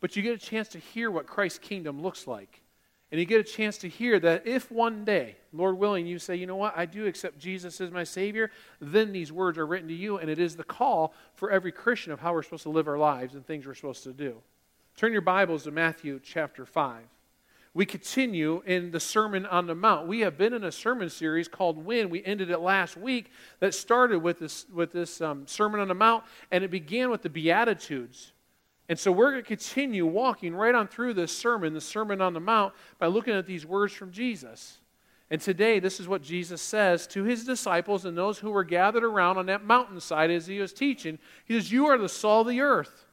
But 0.00 0.16
you 0.16 0.22
get 0.22 0.42
a 0.42 0.46
chance 0.46 0.68
to 0.68 0.78
hear 0.78 1.10
what 1.10 1.26
Christ's 1.26 1.58
kingdom 1.58 2.00
looks 2.00 2.26
like. 2.26 2.62
And 3.10 3.18
you 3.18 3.24
get 3.24 3.40
a 3.40 3.44
chance 3.44 3.78
to 3.78 3.88
hear 3.88 4.20
that 4.20 4.46
if 4.46 4.70
one 4.70 5.04
day, 5.04 5.36
Lord 5.52 5.78
willing, 5.78 6.06
you 6.06 6.18
say, 6.18 6.36
you 6.36 6.46
know 6.46 6.56
what, 6.56 6.76
I 6.76 6.84
do 6.84 7.06
accept 7.06 7.38
Jesus 7.38 7.80
as 7.80 7.90
my 7.90 8.04
Savior, 8.04 8.50
then 8.80 9.12
these 9.12 9.32
words 9.32 9.56
are 9.56 9.66
written 9.66 9.88
to 9.88 9.94
you, 9.94 10.18
and 10.18 10.28
it 10.28 10.38
is 10.38 10.56
the 10.56 10.64
call 10.64 11.14
for 11.34 11.50
every 11.50 11.72
Christian 11.72 12.12
of 12.12 12.20
how 12.20 12.34
we're 12.34 12.42
supposed 12.42 12.64
to 12.64 12.68
live 12.68 12.86
our 12.86 12.98
lives 12.98 13.34
and 13.34 13.46
things 13.46 13.66
we're 13.66 13.74
supposed 13.74 14.02
to 14.04 14.12
do. 14.12 14.36
Turn 14.94 15.12
your 15.12 15.22
Bibles 15.22 15.64
to 15.64 15.70
Matthew 15.70 16.20
chapter 16.22 16.66
5. 16.66 17.02
We 17.72 17.86
continue 17.86 18.62
in 18.66 18.90
the 18.90 19.00
Sermon 19.00 19.46
on 19.46 19.66
the 19.66 19.74
Mount. 19.74 20.06
We 20.06 20.20
have 20.20 20.36
been 20.36 20.52
in 20.52 20.64
a 20.64 20.72
sermon 20.72 21.08
series 21.08 21.48
called 21.48 21.82
When. 21.82 22.10
We 22.10 22.24
ended 22.24 22.50
it 22.50 22.58
last 22.58 22.96
week 22.96 23.30
that 23.60 23.72
started 23.72 24.18
with 24.18 24.38
this, 24.38 24.66
with 24.74 24.92
this 24.92 25.20
um, 25.20 25.46
Sermon 25.46 25.80
on 25.80 25.88
the 25.88 25.94
Mount, 25.94 26.24
and 26.50 26.64
it 26.64 26.70
began 26.70 27.10
with 27.10 27.22
the 27.22 27.30
Beatitudes. 27.30 28.32
And 28.88 28.98
so 28.98 29.12
we're 29.12 29.32
going 29.32 29.42
to 29.42 29.48
continue 29.48 30.06
walking 30.06 30.54
right 30.54 30.74
on 30.74 30.88
through 30.88 31.14
this 31.14 31.36
sermon, 31.36 31.74
the 31.74 31.80
Sermon 31.80 32.22
on 32.22 32.32
the 32.32 32.40
Mount, 32.40 32.72
by 32.98 33.06
looking 33.06 33.34
at 33.34 33.46
these 33.46 33.66
words 33.66 33.92
from 33.92 34.10
Jesus. 34.10 34.78
And 35.30 35.40
today, 35.40 35.78
this 35.78 36.00
is 36.00 36.08
what 36.08 36.22
Jesus 36.22 36.62
says 36.62 37.06
to 37.08 37.24
his 37.24 37.44
disciples 37.44 38.06
and 38.06 38.16
those 38.16 38.38
who 38.38 38.50
were 38.50 38.64
gathered 38.64 39.04
around 39.04 39.36
on 39.36 39.46
that 39.46 39.62
mountainside 39.62 40.30
as 40.30 40.46
he 40.46 40.58
was 40.58 40.72
teaching. 40.72 41.18
He 41.44 41.54
says, 41.54 41.70
You 41.70 41.86
are 41.86 41.98
the 41.98 42.08
salt 42.08 42.46
of 42.46 42.50
the 42.50 42.62
earth. 42.62 43.04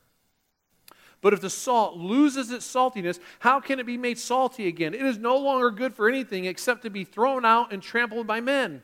But 1.19 1.33
if 1.33 1.41
the 1.41 1.49
salt 1.49 1.97
loses 1.97 2.51
its 2.51 2.65
saltiness, 2.65 3.19
how 3.39 3.59
can 3.59 3.79
it 3.79 3.85
be 3.85 3.97
made 3.97 4.17
salty 4.17 4.67
again? 4.67 4.93
It 4.93 5.01
is 5.01 5.17
no 5.17 5.37
longer 5.37 5.71
good 5.71 5.93
for 5.93 6.07
anything 6.07 6.45
except 6.45 6.83
to 6.83 6.89
be 6.89 7.03
thrown 7.03 7.43
out 7.43 7.73
and 7.73 7.81
trampled 7.81 8.27
by 8.27 8.39
men. 8.39 8.81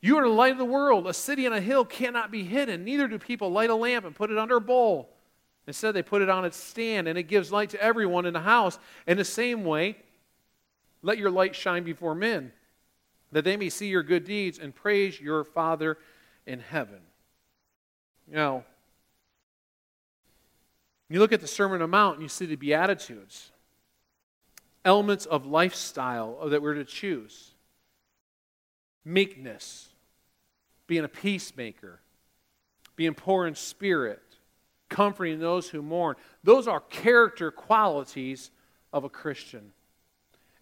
You 0.00 0.16
are 0.18 0.22
the 0.22 0.34
light 0.34 0.52
of 0.52 0.58
the 0.58 0.64
world. 0.64 1.06
A 1.06 1.12
city 1.12 1.46
on 1.46 1.52
a 1.52 1.60
hill 1.60 1.84
cannot 1.84 2.30
be 2.30 2.44
hidden. 2.44 2.84
Neither 2.84 3.08
do 3.08 3.18
people 3.18 3.50
light 3.50 3.70
a 3.70 3.74
lamp 3.74 4.06
and 4.06 4.14
put 4.14 4.30
it 4.30 4.38
under 4.38 4.56
a 4.56 4.60
bowl 4.60 5.13
Instead, 5.66 5.92
they 5.92 6.02
put 6.02 6.22
it 6.22 6.28
on 6.28 6.44
its 6.44 6.56
stand 6.56 7.08
and 7.08 7.18
it 7.18 7.24
gives 7.24 7.50
light 7.50 7.70
to 7.70 7.82
everyone 7.82 8.26
in 8.26 8.34
the 8.34 8.40
house. 8.40 8.78
In 9.06 9.16
the 9.16 9.24
same 9.24 9.64
way, 9.64 9.96
let 11.02 11.18
your 11.18 11.30
light 11.30 11.54
shine 11.54 11.84
before 11.84 12.14
men, 12.14 12.52
that 13.32 13.44
they 13.44 13.56
may 13.56 13.70
see 13.70 13.88
your 13.88 14.02
good 14.02 14.24
deeds 14.24 14.58
and 14.58 14.74
praise 14.74 15.20
your 15.20 15.44
Father 15.44 15.98
in 16.46 16.60
heaven. 16.60 17.00
Now, 18.26 18.64
you 21.08 21.18
look 21.18 21.32
at 21.32 21.40
the 21.40 21.46
Sermon 21.46 21.76
on 21.76 21.80
the 21.80 21.86
Mount 21.88 22.14
and 22.16 22.22
you 22.22 22.28
see 22.28 22.46
the 22.46 22.56
Beatitudes, 22.56 23.50
elements 24.84 25.26
of 25.26 25.46
lifestyle 25.46 26.48
that 26.48 26.60
we're 26.60 26.74
to 26.74 26.84
choose 26.84 27.52
meekness, 29.04 29.88
being 30.86 31.04
a 31.04 31.08
peacemaker, 31.08 32.00
being 32.96 33.14
poor 33.14 33.46
in 33.46 33.54
spirit 33.54 34.22
comforting 34.88 35.40
those 35.40 35.68
who 35.68 35.82
mourn. 35.82 36.16
Those 36.42 36.68
are 36.68 36.80
character 36.80 37.50
qualities 37.50 38.50
of 38.92 39.04
a 39.04 39.08
Christian. 39.08 39.72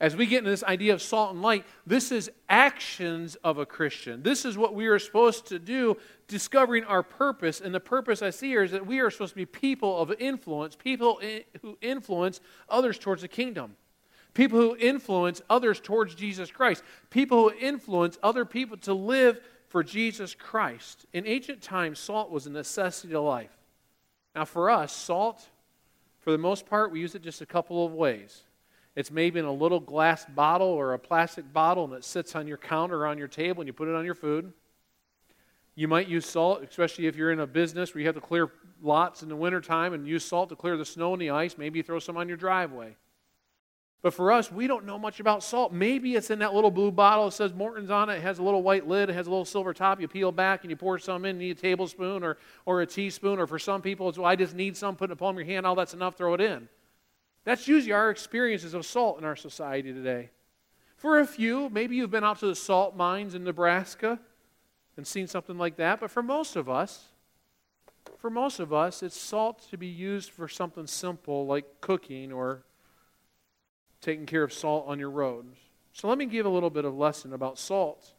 As 0.03 0.17
we 0.17 0.27
get 0.27 0.39
into 0.39 0.51
this 0.51 0.65
idea 0.65 0.95
of 0.95 1.01
salt 1.01 1.33
and 1.33 1.43
light, 1.43 1.65
this 1.87 2.11
is 2.11 2.29
actions 2.49 3.37
of 3.37 3.59
a 3.59 3.65
Christian. 3.65 4.25
This 4.25 4.45
is 4.45 4.59
what 4.59 4.75
we 4.75 4.89
are 4.89 4.99
supposed 4.99 5.47
to 5.47 5.61
do, 5.61 5.97
discovering 6.27 6.83
our 6.83 7.05
purpose. 7.05 7.61
And 7.61 7.73
the 7.73 7.79
purpose 7.79 8.21
I 8.21 8.31
see 8.31 8.49
here 8.49 8.65
is 8.65 8.73
that 8.73 8.85
we 8.85 8.99
are 8.99 9.11
supposed 9.13 9.35
to 9.35 9.37
be 9.37 9.47
people 9.47 10.01
of 10.01 10.11
influence, 10.19 10.75
people 10.75 11.21
who 11.61 11.79
influence 11.81 12.41
others 12.69 12.99
towards 12.99 13.23
the 13.23 13.29
kingdom, 13.29 13.77
people 14.35 14.59
who 14.59 14.77
influence 14.77 15.41
others 15.49 15.79
towards 15.79 16.17
Jesus 16.17 16.51
Christ, 16.51 16.83
people 17.11 17.49
who 17.49 17.57
influence 17.57 18.19
other 18.25 18.45
people 18.45 18.79
to 18.79 18.95
live 18.95 19.41
for 19.69 19.85
Jesus 19.85 20.35
Christ. 20.35 21.07
In 21.13 21.29
ancient 21.29 21.63
times, 21.63 22.01
salt 22.01 22.29
was 22.29 22.49
a 22.49 22.51
necessity 22.51 23.13
to 23.13 23.21
life. 23.21 23.57
Now, 24.35 24.45
for 24.45 24.71
us, 24.71 24.93
salt, 24.93 25.47
for 26.21 26.31
the 26.31 26.39
most 26.39 26.67
part, 26.67 26.91
we 26.91 27.01
use 27.01 27.15
it 27.15 27.23
just 27.23 27.41
a 27.41 27.47
couple 27.47 27.85
of 27.85 27.93
ways. 27.93 28.43
It's 28.95 29.11
maybe 29.11 29.39
in 29.39 29.45
a 29.45 29.53
little 29.53 29.81
glass 29.81 30.25
bottle 30.25 30.69
or 30.69 30.93
a 30.93 30.99
plastic 30.99 31.53
bottle, 31.53 31.85
and 31.85 31.95
it 31.95 32.05
sits 32.05 32.35
on 32.37 32.47
your 32.47 32.59
counter 32.59 33.03
or 33.03 33.07
on 33.07 33.19
your 33.19 33.29
table, 33.29 33.61
and 33.61 33.67
you 33.67 33.73
put 33.73 33.89
it 33.89 33.95
on 33.95 34.05
your 34.05 34.15
food. 34.15 34.53
You 35.75 35.89
might 35.89 36.09
use 36.09 36.27
salt, 36.27 36.63
especially 36.63 37.07
if 37.07 37.17
you're 37.17 37.33
in 37.33 37.41
a 37.41 37.47
business 37.47 37.95
where 37.95 38.01
you 38.01 38.07
have 38.07 38.15
to 38.15 38.21
clear 38.21 38.51
lots 38.83 39.23
in 39.23 39.29
the 39.29 39.37
wintertime 39.37 39.95
and 39.95 40.07
use 40.07 40.25
salt 40.25 40.51
to 40.51 40.57
clear 40.57 40.77
the 40.77 40.85
snow 40.85 41.15
and 41.15 41.23
the 41.23 41.31
ice. 41.31 41.57
Maybe 41.57 41.79
you 41.79 41.83
throw 41.83 41.99
some 41.99 42.17
on 42.17 42.29
your 42.29 42.37
driveway. 42.37 42.97
But 44.03 44.15
for 44.15 44.33
us, 44.33 44.51
we 44.51 44.67
don't 44.67 44.85
know 44.85 44.99
much 44.99 45.21
about 45.21 45.45
salt. 45.45 45.73
Maybe 45.73 46.17
it's 46.17 46.31
in 46.31 46.41
that 46.41 46.53
little 46.53 46.73
blue 46.73 46.91
bottle. 46.91 47.27
that 47.27 47.33
says 47.33 47.55
Morton's 47.55 47.91
on 47.91 48.11
it. 48.11 48.17
It 48.17 48.23
has 48.23 48.41
a 48.41 48.43
little 48.43 48.63
white 48.63 48.89
lid. 48.89 49.09
It 49.09 49.13
has 49.13 49.29
a 49.29 49.31
little 49.31 49.45
silver 49.45 49.73
top. 49.73 50.01
You 50.01 50.09
peel 50.09 50.33
back 50.33 50.63
and 50.63 50.71
you 50.71 50.77
pour 50.77 50.99
some 50.99 51.25
in. 51.25 51.41
You 51.41 51.49
need 51.49 51.59
a 51.59 51.61
tablespoon 51.61 52.25
or, 52.25 52.37
or 52.67 52.83
a 52.83 52.87
teaspoon. 52.87 53.39
Or 53.39 53.47
for 53.47 53.61
some 53.61 53.81
people, 53.81 54.09
it's, 54.09 54.19
well, 54.19 54.27
I 54.27 54.35
just 54.35 54.57
need 54.57 54.77
some. 54.77 54.97
Put 54.97 55.05
it 55.05 55.07
in 55.07 55.11
the 55.11 55.17
palm 55.17 55.37
of 55.37 55.39
your 55.39 55.47
hand. 55.47 55.67
All 55.67 55.77
that's 55.77 55.95
enough. 55.95 56.17
Throw 56.17 56.35
it 56.35 56.41
in. 56.41 56.69
That's 57.45 57.69
usually 57.69 57.93
our 57.93 58.11
experiences 58.11 58.75
of 58.75 58.85
salt 58.85 59.19
in 59.19 59.25
our 59.25 59.37
society 59.37 59.93
today. 59.93 60.31
For 60.97 61.21
a 61.21 61.27
few, 61.27 61.71
maybe 61.71 61.95
you've 61.95 62.11
been 62.11 62.25
out 62.25 62.41
to 62.41 62.47
the 62.47 62.57
salt 62.57 62.97
mines 62.97 63.37
in 63.37 63.45
Nebraska 63.45 64.19
and 64.97 65.07
seen 65.07 65.29
something 65.29 65.59
like 65.59 65.77
that. 65.77 66.01
But 66.01 66.11
for 66.11 66.23
most 66.25 66.57
of 66.57 66.69
us, 66.69 67.07
for 68.19 68.31
most 68.31 68.59
of 68.59 68.73
us, 68.73 69.03
it's 69.03 69.17
salt 69.17 69.69
to 69.71 69.79
be 69.79 69.87
used 69.87 70.31
for 70.31 70.49
something 70.49 70.87
simple 70.89 71.47
like 71.47 71.81
cooking 71.81 72.33
or 72.33 72.65
taking 74.03 74.27
care 74.27 74.43
of 74.43 74.53
salt 74.53 74.85
on 74.87 74.99
your 74.99 75.11
roads. 75.11 75.57
So 75.95 76.09
let 76.09 76.19
me 76.19 76.27
give 76.27 76.45
a 76.45 76.51
little 76.51 76.71
bit 76.71 76.85
of 76.85 76.95
lesson 76.95 77.33
about 77.33 77.59
salt. 77.59 78.13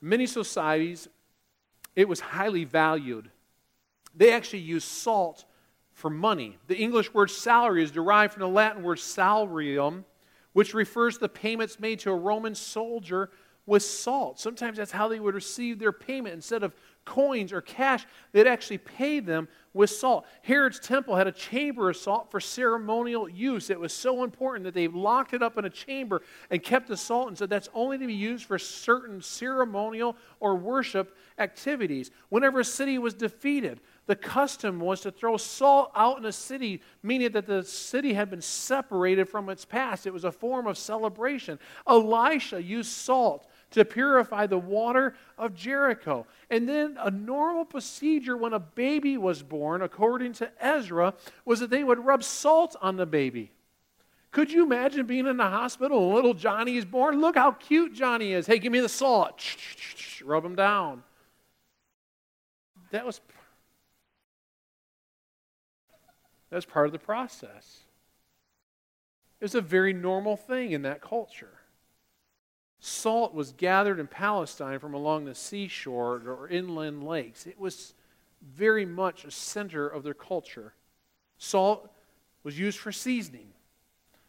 many 0.00 0.26
societies, 0.26 1.08
it 1.96 2.08
was 2.08 2.20
highly 2.20 2.64
valued. 2.64 3.30
They 4.14 4.32
actually 4.32 4.60
used 4.60 4.86
salt 4.86 5.44
for 5.92 6.10
money. 6.10 6.56
The 6.68 6.76
English 6.76 7.12
word 7.12 7.30
salary 7.30 7.82
is 7.82 7.90
derived 7.90 8.34
from 8.34 8.42
the 8.42 8.48
Latin 8.48 8.82
word 8.82 8.98
salarium, 8.98 10.04
which 10.52 10.74
refers 10.74 11.14
to 11.14 11.20
the 11.20 11.28
payments 11.28 11.80
made 11.80 11.98
to 12.00 12.10
a 12.10 12.16
Roman 12.16 12.54
soldier 12.54 13.30
with 13.66 13.82
salt. 13.82 14.40
Sometimes 14.40 14.78
that's 14.78 14.92
how 14.92 15.08
they 15.08 15.20
would 15.20 15.34
receive 15.34 15.78
their 15.78 15.92
payment. 15.92 16.34
Instead 16.34 16.62
of 16.62 16.74
coins 17.04 17.52
or 17.52 17.60
cash, 17.60 18.06
they'd 18.32 18.46
actually 18.46 18.78
pay 18.78 19.20
them 19.20 19.48
with 19.78 19.90
salt. 19.90 20.26
Herod's 20.42 20.80
temple 20.80 21.14
had 21.14 21.28
a 21.28 21.32
chamber 21.32 21.88
of 21.88 21.96
salt 21.96 22.32
for 22.32 22.40
ceremonial 22.40 23.28
use. 23.28 23.70
It 23.70 23.78
was 23.78 23.92
so 23.92 24.24
important 24.24 24.64
that 24.64 24.74
they 24.74 24.88
locked 24.88 25.34
it 25.34 25.42
up 25.42 25.56
in 25.56 25.64
a 25.64 25.70
chamber 25.70 26.20
and 26.50 26.60
kept 26.60 26.88
the 26.88 26.96
salt 26.96 27.28
and 27.28 27.38
said 27.38 27.48
that's 27.48 27.68
only 27.72 27.96
to 27.96 28.06
be 28.08 28.12
used 28.12 28.44
for 28.44 28.58
certain 28.58 29.22
ceremonial 29.22 30.16
or 30.40 30.56
worship 30.56 31.16
activities. 31.38 32.10
Whenever 32.28 32.58
a 32.58 32.64
city 32.64 32.98
was 32.98 33.14
defeated, 33.14 33.80
the 34.06 34.16
custom 34.16 34.80
was 34.80 35.02
to 35.02 35.12
throw 35.12 35.36
salt 35.36 35.92
out 35.94 36.18
in 36.18 36.24
a 36.24 36.32
city, 36.32 36.82
meaning 37.04 37.30
that 37.30 37.46
the 37.46 37.62
city 37.62 38.14
had 38.14 38.30
been 38.30 38.42
separated 38.42 39.28
from 39.28 39.48
its 39.48 39.64
past. 39.64 40.08
It 40.08 40.12
was 40.12 40.24
a 40.24 40.32
form 40.32 40.66
of 40.66 40.76
celebration. 40.76 41.60
Elisha 41.86 42.60
used 42.60 42.90
salt 42.90 43.46
to 43.70 43.84
purify 43.84 44.46
the 44.46 44.58
water 44.58 45.14
of 45.36 45.54
Jericho. 45.54 46.26
And 46.50 46.68
then 46.68 46.96
a 47.00 47.10
normal 47.10 47.64
procedure 47.64 48.36
when 48.36 48.52
a 48.52 48.58
baby 48.58 49.18
was 49.18 49.42
born, 49.42 49.82
according 49.82 50.32
to 50.34 50.50
Ezra, 50.60 51.14
was 51.44 51.60
that 51.60 51.70
they 51.70 51.84
would 51.84 52.04
rub 52.04 52.24
salt 52.24 52.76
on 52.80 52.96
the 52.96 53.06
baby. 53.06 53.52
Could 54.30 54.52
you 54.52 54.64
imagine 54.64 55.06
being 55.06 55.26
in 55.26 55.36
the 55.36 55.44
hospital 55.44 56.06
and 56.06 56.14
little 56.14 56.34
Johnny 56.34 56.76
is 56.76 56.84
born? 56.84 57.20
Look 57.20 57.36
how 57.36 57.52
cute 57.52 57.94
Johnny 57.94 58.32
is. 58.32 58.46
Hey, 58.46 58.58
give 58.58 58.72
me 58.72 58.80
the 58.80 58.88
salt. 58.88 59.42
Rub 60.24 60.44
him 60.44 60.54
down. 60.54 61.02
That 62.90 63.04
was 63.04 63.20
that 66.50 66.56
was 66.56 66.64
part 66.64 66.86
of 66.86 66.92
the 66.92 66.98
process. 66.98 67.80
It 69.40 69.44
was 69.44 69.54
a 69.54 69.60
very 69.60 69.92
normal 69.92 70.36
thing 70.36 70.72
in 70.72 70.82
that 70.82 71.00
culture. 71.00 71.57
Salt 72.80 73.34
was 73.34 73.52
gathered 73.52 73.98
in 73.98 74.06
Palestine 74.06 74.78
from 74.78 74.94
along 74.94 75.24
the 75.24 75.34
seashore 75.34 76.22
or 76.26 76.48
inland 76.48 77.02
lakes. 77.02 77.46
It 77.46 77.58
was 77.58 77.94
very 78.42 78.86
much 78.86 79.24
a 79.24 79.30
center 79.30 79.88
of 79.88 80.04
their 80.04 80.14
culture. 80.14 80.74
Salt 81.38 81.90
was 82.44 82.58
used 82.58 82.78
for 82.78 82.92
seasoning. 82.92 83.48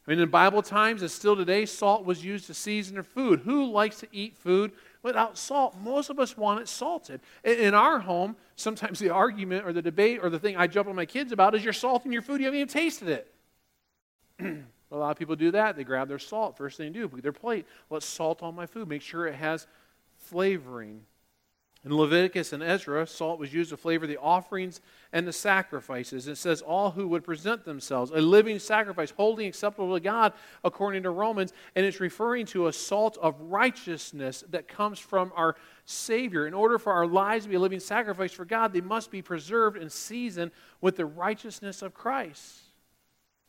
I 0.07 0.11
mean, 0.11 0.19
in 0.21 0.29
Bible 0.29 0.63
times 0.63 1.03
and 1.03 1.11
still 1.11 1.35
today, 1.35 1.67
salt 1.67 2.03
was 2.03 2.25
used 2.25 2.47
to 2.47 2.55
season 2.55 2.95
their 2.95 3.03
food. 3.03 3.41
Who 3.41 3.69
likes 3.69 3.99
to 3.99 4.07
eat 4.11 4.35
food 4.35 4.71
without 5.03 5.37
salt? 5.37 5.75
Most 5.79 6.09
of 6.09 6.19
us 6.19 6.35
want 6.35 6.61
it 6.61 6.67
salted. 6.67 7.21
In 7.43 7.75
our 7.75 7.99
home, 7.99 8.35
sometimes 8.55 8.97
the 8.97 9.11
argument 9.11 9.67
or 9.67 9.73
the 9.73 9.83
debate 9.83 10.21
or 10.23 10.31
the 10.31 10.39
thing 10.39 10.57
I 10.57 10.65
jump 10.65 10.89
on 10.89 10.95
my 10.95 11.05
kids 11.05 11.31
about 11.31 11.53
is 11.53 11.63
you're 11.63 11.73
salting 11.73 12.11
your 12.11 12.23
food, 12.23 12.39
you 12.39 12.45
haven't 12.45 12.59
even 12.59 12.73
tasted 12.73 13.23
it. 14.39 14.65
A 14.91 14.97
lot 14.97 15.11
of 15.11 15.17
people 15.17 15.35
do 15.35 15.51
that. 15.51 15.75
They 15.75 15.83
grab 15.83 16.07
their 16.07 16.19
salt. 16.19 16.57
First 16.57 16.77
thing 16.77 16.91
they 16.91 16.99
do, 16.99 17.07
their 17.21 17.31
plate. 17.31 17.65
Let's 17.89 18.05
salt 18.05 18.41
on 18.41 18.55
my 18.55 18.65
food. 18.65 18.87
Make 18.87 19.01
sure 19.01 19.27
it 19.27 19.35
has 19.35 19.67
flavoring. 20.17 21.01
In 21.85 21.95
Leviticus 21.95 22.51
and 22.51 22.61
Ezra, 22.61 23.07
salt 23.07 23.39
was 23.39 23.53
used 23.53 23.69
to 23.69 23.77
flavor 23.77 24.05
the 24.05 24.17
offerings 24.17 24.81
and 25.13 25.25
the 25.25 25.31
sacrifices. 25.31 26.27
It 26.27 26.35
says, 26.35 26.61
All 26.61 26.91
who 26.91 27.07
would 27.07 27.23
present 27.23 27.63
themselves, 27.63 28.11
a 28.11 28.19
living 28.19 28.59
sacrifice, 28.59 29.11
holy 29.11 29.47
acceptable 29.47 29.93
to 29.93 30.01
God, 30.01 30.33
according 30.65 31.03
to 31.03 31.09
Romans. 31.09 31.53
And 31.75 31.85
it's 31.85 32.01
referring 32.01 32.47
to 32.47 32.67
a 32.67 32.73
salt 32.73 33.17
of 33.21 33.39
righteousness 33.39 34.43
that 34.49 34.67
comes 34.67 34.99
from 34.99 35.31
our 35.37 35.55
Savior. 35.85 36.47
In 36.47 36.53
order 36.53 36.77
for 36.77 36.91
our 36.91 37.07
lives 37.07 37.45
to 37.45 37.49
be 37.49 37.55
a 37.55 37.59
living 37.59 37.79
sacrifice 37.79 38.33
for 38.33 38.43
God, 38.43 38.73
they 38.73 38.81
must 38.81 39.09
be 39.09 39.21
preserved 39.21 39.77
and 39.77 39.89
seasoned 39.89 40.51
with 40.81 40.97
the 40.97 41.05
righteousness 41.05 41.81
of 41.81 41.93
Christ. 41.93 42.59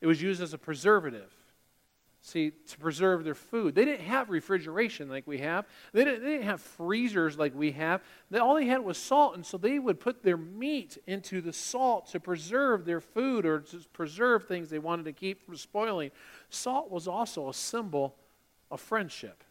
It 0.00 0.06
was 0.06 0.22
used 0.22 0.42
as 0.42 0.54
a 0.54 0.58
preservative. 0.58 1.32
See, 2.22 2.50
to 2.50 2.78
preserve 2.78 3.24
their 3.24 3.34
food. 3.34 3.74
They 3.74 3.86
didn't 3.86 4.04
have 4.04 4.28
refrigeration 4.28 5.08
like 5.08 5.26
we 5.26 5.38
have. 5.38 5.64
They 5.94 6.04
didn't, 6.04 6.22
they 6.22 6.32
didn't 6.32 6.46
have 6.46 6.60
freezers 6.60 7.38
like 7.38 7.54
we 7.54 7.72
have. 7.72 8.02
They, 8.30 8.38
all 8.38 8.56
they 8.56 8.66
had 8.66 8.84
was 8.84 8.98
salt, 8.98 9.36
and 9.36 9.46
so 9.46 9.56
they 9.56 9.78
would 9.78 10.00
put 10.00 10.22
their 10.22 10.36
meat 10.36 10.98
into 11.06 11.40
the 11.40 11.52
salt 11.52 12.08
to 12.10 12.20
preserve 12.20 12.84
their 12.84 13.00
food 13.00 13.46
or 13.46 13.60
to 13.60 13.78
preserve 13.94 14.46
things 14.46 14.68
they 14.68 14.78
wanted 14.78 15.06
to 15.06 15.14
keep 15.14 15.46
from 15.46 15.56
spoiling. 15.56 16.10
Salt 16.50 16.90
was 16.90 17.08
also 17.08 17.48
a 17.48 17.54
symbol 17.54 18.16
of 18.70 18.82
friendship. 18.82 19.42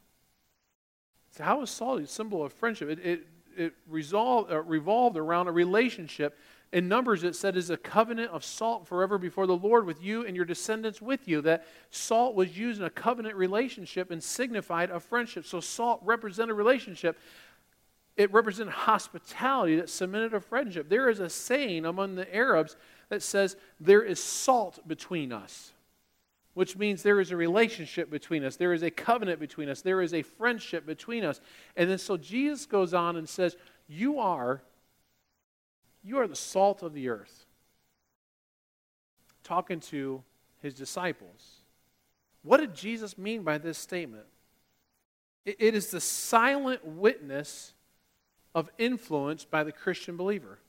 So, 1.32 1.44
how 1.44 1.60
was 1.62 1.72
salt 1.72 2.02
a 2.02 2.08
symbol 2.08 2.46
of 2.46 2.54
friendship? 2.54 2.90
It, 2.90 3.00
it, 3.00 3.28
it 3.58 3.74
resolved, 3.88 4.52
uh, 4.52 4.62
revolved 4.62 5.18
around 5.18 5.48
a 5.48 5.52
relationship 5.52 6.38
in 6.72 6.88
Numbers, 6.88 7.24
it 7.24 7.36
said, 7.36 7.58
is 7.58 7.70
a 7.72 7.78
covenant 7.78 8.32
of 8.32 8.44
salt 8.44 8.88
forever 8.88 9.18
before 9.18 9.48
the 9.48 9.56
Lord 9.56 9.86
with 9.86 10.04
you 10.04 10.26
and 10.26 10.36
your 10.36 10.46
descendants 10.46 11.02
with 11.02 11.28
you. 11.28 11.42
That 11.42 11.66
salt 11.90 12.36
was 12.36 12.58
used 12.58 12.80
in 12.80 12.86
a 12.86 12.92
covenant 12.92 13.36
relationship 13.36 14.12
and 14.12 14.24
signified 14.24 14.92
a 14.92 15.00
friendship. 15.00 15.46
So 15.46 15.60
salt 15.60 16.02
represented 16.04 16.56
relationship. 16.56 17.18
It 18.18 18.32
represented 18.32 18.74
hospitality 18.74 19.78
that 19.78 19.90
cemented 19.90 20.34
a 20.34 20.40
friendship. 20.40 20.90
There 20.90 21.10
is 21.10 21.20
a 21.20 21.30
saying 21.30 21.86
among 21.86 22.16
the 22.16 22.36
Arabs 22.36 22.76
that 23.10 23.24
says, 23.24 23.56
there 23.80 24.04
is 24.04 24.22
salt 24.22 24.88
between 24.88 25.32
us, 25.32 25.72
which 26.54 26.78
means 26.78 27.02
there 27.02 27.20
is 27.20 27.32
a 27.32 27.38
relationship 27.38 28.12
between 28.12 28.44
us. 28.44 28.58
There 28.58 28.74
is 28.74 28.84
a 28.84 28.92
covenant 28.92 29.40
between 29.40 29.70
us. 29.70 29.82
There 29.82 30.02
is 30.02 30.14
a 30.14 30.22
friendship 30.22 30.86
between 30.86 31.24
us. 31.24 31.42
And 31.76 31.90
then 31.90 31.98
so 31.98 32.18
Jesus 32.18 32.66
goes 32.68 32.94
on 32.94 33.16
and 33.16 33.28
says, 33.28 33.56
you 33.88 34.20
are 34.20 34.62
you 36.04 36.20
are 36.20 36.28
the 36.28 36.36
salt 36.36 36.84
of 36.84 36.94
the 36.94 37.10
earth. 37.10 37.46
Talking 39.44 39.80
to 39.82 40.24
his 40.62 40.74
disciples. 40.74 41.58
What 42.44 42.58
did 42.58 42.76
Jesus 42.76 43.18
mean 43.18 43.44
by 43.44 43.58
this 43.58 43.78
statement? 43.78 44.26
it 45.46 45.74
is 45.74 45.90
the 45.90 46.02
silent 46.02 46.86
witness 46.86 47.74
of 48.54 48.70
influence 48.78 49.46
by 49.46 49.64
the 49.64 49.72
Christian 49.72 50.18
believer. 50.18 50.60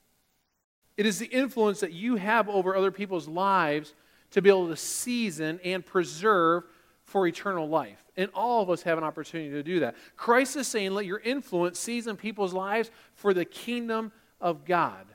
It 0.97 1.05
is 1.05 1.19
the 1.19 1.27
influence 1.27 1.79
that 1.81 1.93
you 1.93 2.15
have 2.15 2.49
over 2.49 2.75
other 2.75 2.91
people's 2.91 3.27
lives 3.27 3.93
to 4.31 4.41
be 4.41 4.49
able 4.49 4.67
to 4.69 4.75
season 4.75 5.59
and 5.63 5.85
preserve 5.85 6.63
for 7.03 7.27
eternal 7.27 7.67
life. 7.67 8.03
And 8.15 8.29
all 8.33 8.61
of 8.61 8.69
us 8.69 8.83
have 8.83 8.97
an 8.97 9.03
opportunity 9.03 9.49
to 9.51 9.63
do 9.63 9.81
that. 9.81 9.95
Christ 10.15 10.55
is 10.55 10.67
saying, 10.67 10.91
let 10.93 11.05
your 11.05 11.19
influence 11.19 11.79
season 11.79 12.15
people's 12.15 12.53
lives 12.53 12.91
for 13.15 13.33
the 13.33 13.45
kingdom 13.45 14.11
of 14.39 14.65
God. 14.65 15.05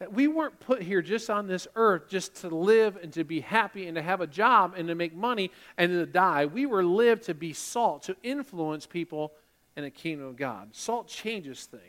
That 0.00 0.12
we 0.12 0.26
weren't 0.26 0.58
put 0.58 0.82
here 0.82 1.02
just 1.02 1.30
on 1.30 1.46
this 1.46 1.68
earth 1.76 2.08
just 2.08 2.34
to 2.36 2.48
live 2.48 2.96
and 2.96 3.12
to 3.12 3.24
be 3.24 3.40
happy 3.40 3.86
and 3.86 3.94
to 3.94 4.02
have 4.02 4.20
a 4.20 4.26
job 4.26 4.74
and 4.76 4.88
to 4.88 4.94
make 4.94 5.14
money 5.14 5.50
and 5.78 5.92
to 5.92 6.04
die. 6.04 6.46
We 6.46 6.66
were 6.66 6.84
lived 6.84 7.24
to 7.24 7.34
be 7.34 7.52
salt, 7.52 8.02
to 8.04 8.16
influence 8.22 8.86
people 8.86 9.32
in 9.76 9.84
the 9.84 9.90
kingdom 9.90 10.26
of 10.26 10.36
God. 10.36 10.74
Salt 10.74 11.06
changes 11.06 11.66
things. 11.66 11.82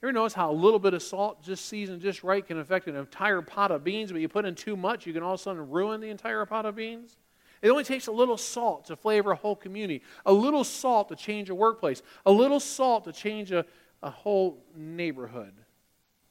You 0.00 0.08
ever 0.08 0.12
notice 0.12 0.32
how 0.32 0.50
a 0.50 0.52
little 0.52 0.78
bit 0.78 0.94
of 0.94 1.02
salt, 1.02 1.42
just 1.42 1.66
seasoned 1.66 2.00
just 2.00 2.24
right, 2.24 2.46
can 2.46 2.58
affect 2.58 2.86
an 2.86 2.96
entire 2.96 3.42
pot 3.42 3.70
of 3.70 3.84
beans, 3.84 4.10
but 4.10 4.20
you 4.20 4.28
put 4.28 4.46
in 4.46 4.54
too 4.54 4.76
much, 4.76 5.06
you 5.06 5.12
can 5.12 5.22
all 5.22 5.34
of 5.34 5.40
a 5.40 5.42
sudden 5.42 5.68
ruin 5.68 6.00
the 6.00 6.08
entire 6.08 6.46
pot 6.46 6.64
of 6.64 6.76
beans? 6.76 7.18
It 7.60 7.68
only 7.68 7.84
takes 7.84 8.06
a 8.06 8.12
little 8.12 8.38
salt 8.38 8.86
to 8.86 8.96
flavor 8.96 9.32
a 9.32 9.36
whole 9.36 9.56
community, 9.56 10.02
a 10.24 10.32
little 10.32 10.64
salt 10.64 11.10
to 11.10 11.16
change 11.16 11.50
a 11.50 11.54
workplace, 11.54 12.02
a 12.24 12.32
little 12.32 12.60
salt 12.60 13.04
to 13.04 13.12
change 13.12 13.52
a, 13.52 13.66
a 14.02 14.08
whole 14.08 14.64
neighborhood. 14.74 15.52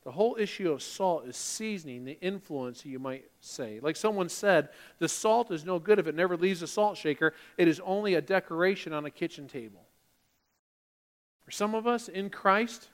The 0.03 0.11
whole 0.11 0.37
issue 0.39 0.71
of 0.71 0.81
salt 0.81 1.27
is 1.27 1.35
seasoning, 1.35 2.05
the 2.05 2.17
influence, 2.21 2.85
you 2.85 2.99
might 2.99 3.25
say. 3.41 3.79
Like 3.81 3.97
someone 3.97 4.29
said, 4.29 4.69
the 4.97 5.09
salt 5.09 5.51
is 5.51 5.65
no 5.65 5.77
good 5.77 5.99
if 5.99 6.07
it 6.07 6.15
never 6.15 6.37
leaves 6.37 6.61
the 6.61 6.67
salt 6.67 6.97
shaker. 6.97 7.33
It 7.57 7.67
is 7.67 7.81
only 7.81 8.13
a 8.13 8.21
decoration 8.21 8.93
on 8.93 9.05
a 9.05 9.11
kitchen 9.11 9.47
table. 9.47 9.85
For 11.43 11.51
some 11.51 11.75
of 11.75 11.85
us 11.85 12.07
in 12.07 12.29
Christ, 12.29 12.89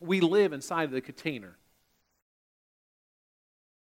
we 0.00 0.20
live 0.20 0.52
inside 0.52 0.84
of 0.84 0.90
the 0.92 1.00
container. 1.00 1.56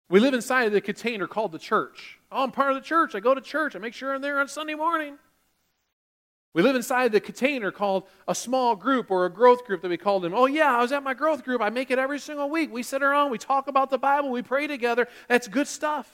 We 0.08 0.20
live 0.20 0.34
inside 0.34 0.64
of 0.64 0.72
the 0.72 0.80
container 0.80 1.26
called 1.26 1.52
the 1.52 1.58
church. 1.58 2.18
Oh, 2.30 2.44
I'm 2.44 2.52
part 2.52 2.70
of 2.70 2.76
the 2.76 2.86
church. 2.86 3.14
I 3.14 3.20
go 3.20 3.34
to 3.34 3.40
church. 3.40 3.76
I 3.76 3.78
make 3.78 3.92
sure 3.92 4.14
I'm 4.14 4.22
there 4.22 4.38
on 4.38 4.48
Sunday 4.48 4.74
morning. 4.74 5.18
We 6.56 6.62
live 6.62 6.74
inside 6.74 7.12
the 7.12 7.20
container 7.20 7.70
called 7.70 8.04
a 8.26 8.34
small 8.34 8.76
group 8.76 9.10
or 9.10 9.26
a 9.26 9.30
growth 9.30 9.66
group 9.66 9.82
that 9.82 9.90
we 9.90 9.98
called 9.98 10.22
them. 10.22 10.32
Oh, 10.34 10.46
yeah, 10.46 10.74
I 10.74 10.80
was 10.80 10.90
at 10.90 11.02
my 11.02 11.12
growth 11.12 11.44
group. 11.44 11.60
I 11.60 11.68
make 11.68 11.90
it 11.90 11.98
every 11.98 12.18
single 12.18 12.48
week. 12.48 12.72
We 12.72 12.82
sit 12.82 13.02
around, 13.02 13.30
we 13.30 13.36
talk 13.36 13.68
about 13.68 13.90
the 13.90 13.98
Bible, 13.98 14.30
we 14.30 14.40
pray 14.40 14.66
together. 14.66 15.06
That's 15.28 15.48
good 15.48 15.68
stuff. 15.68 16.10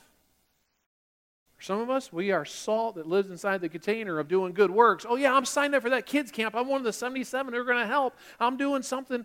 For 1.56 1.62
some 1.62 1.78
of 1.78 1.90
us, 1.90 2.12
we 2.12 2.32
are 2.32 2.44
salt 2.44 2.96
that 2.96 3.06
lives 3.06 3.30
inside 3.30 3.60
the 3.60 3.68
container 3.68 4.18
of 4.18 4.26
doing 4.26 4.52
good 4.52 4.72
works. 4.72 5.06
Oh, 5.08 5.14
yeah, 5.14 5.32
I'm 5.32 5.44
signed 5.44 5.76
up 5.76 5.82
for 5.84 5.90
that 5.90 6.06
kids' 6.06 6.32
camp. 6.32 6.56
I'm 6.56 6.66
one 6.66 6.80
of 6.80 6.84
the 6.84 6.92
77 6.92 7.54
who 7.54 7.60
are 7.60 7.64
going 7.64 7.78
to 7.78 7.86
help. 7.86 8.16
I'm 8.40 8.56
doing 8.56 8.82
something. 8.82 9.24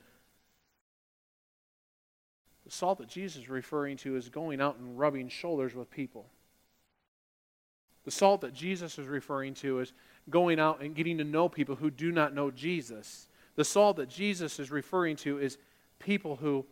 The 2.63 2.71
salt 2.71 2.99
that 2.99 3.09
Jesus 3.09 3.41
is 3.41 3.49
referring 3.49 3.97
to 3.97 4.17
is 4.17 4.29
going 4.29 4.61
out 4.61 4.77
and 4.77 4.99
rubbing 4.99 5.29
shoulders 5.29 5.73
with 5.73 5.89
people. 5.89 6.27
The 8.07 8.11
salt 8.11 8.39
that 8.39 8.53
Jesus 8.53 8.97
is 8.97 9.05
referring 9.05 9.53
to 9.55 9.81
is 9.81 9.91
going 10.29 10.61
out 10.61 10.81
and 10.81 10.95
getting 10.95 11.17
to 11.17 11.25
know 11.25 11.49
people 11.49 11.75
who 11.75 11.91
do 11.91 12.09
not 12.09 12.33
know 12.33 12.49
Jesus. 12.49 13.27
The 13.57 13.65
salt 13.65 13.97
that 13.97 14.07
Jesus 14.07 14.61
is 14.61 14.71
referring 14.71 15.17
to 15.17 15.39
is 15.39 15.57
people 15.99 16.37
who 16.37 16.65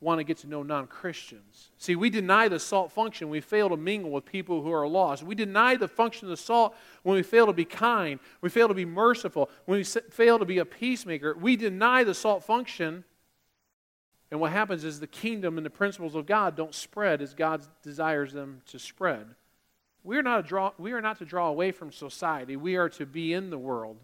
want 0.00 0.18
to 0.18 0.24
get 0.24 0.38
to 0.38 0.48
know 0.48 0.64
non 0.64 0.88
Christians. 0.88 1.70
See, 1.78 1.94
we 1.94 2.10
deny 2.10 2.48
the 2.48 2.58
salt 2.58 2.90
function. 2.90 3.30
We 3.30 3.40
fail 3.40 3.68
to 3.68 3.76
mingle 3.76 4.10
with 4.10 4.24
people 4.24 4.62
who 4.62 4.72
are 4.72 4.88
lost. 4.88 5.22
We 5.22 5.36
deny 5.36 5.76
the 5.76 5.86
function 5.86 6.26
of 6.26 6.30
the 6.30 6.36
salt 6.36 6.74
when 7.04 7.14
we 7.14 7.22
fail 7.22 7.46
to 7.46 7.52
be 7.52 7.64
kind, 7.64 8.18
we 8.40 8.48
fail 8.48 8.66
to 8.66 8.74
be 8.74 8.84
merciful, 8.84 9.48
when 9.66 9.78
we 9.78 9.84
fail 9.84 10.40
to 10.40 10.44
be 10.44 10.58
a 10.58 10.64
peacemaker. 10.64 11.36
We 11.38 11.54
deny 11.54 12.02
the 12.02 12.14
salt 12.14 12.42
function. 12.42 13.04
And 14.32 14.40
what 14.40 14.50
happens 14.50 14.82
is 14.82 14.98
the 14.98 15.06
kingdom 15.06 15.56
and 15.56 15.64
the 15.64 15.70
principles 15.70 16.16
of 16.16 16.26
God 16.26 16.56
don't 16.56 16.74
spread 16.74 17.22
as 17.22 17.32
God 17.32 17.62
desires 17.80 18.32
them 18.32 18.62
to 18.66 18.80
spread. 18.80 19.36
We 20.02 20.16
are, 20.16 20.22
not 20.22 20.46
draw, 20.46 20.72
we 20.78 20.92
are 20.92 21.02
not 21.02 21.18
to 21.18 21.24
draw 21.24 21.48
away 21.48 21.72
from 21.72 21.92
society. 21.92 22.56
We 22.56 22.76
are 22.76 22.88
to 22.90 23.04
be 23.04 23.32
in 23.32 23.50
the 23.50 23.58
world. 23.58 23.98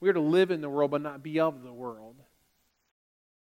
We 0.00 0.08
are 0.08 0.12
to 0.12 0.20
live 0.20 0.50
in 0.50 0.60
the 0.60 0.70
world, 0.70 0.92
but 0.92 1.02
not 1.02 1.22
be 1.22 1.40
of 1.40 1.62
the 1.62 1.72
world. 1.72 2.14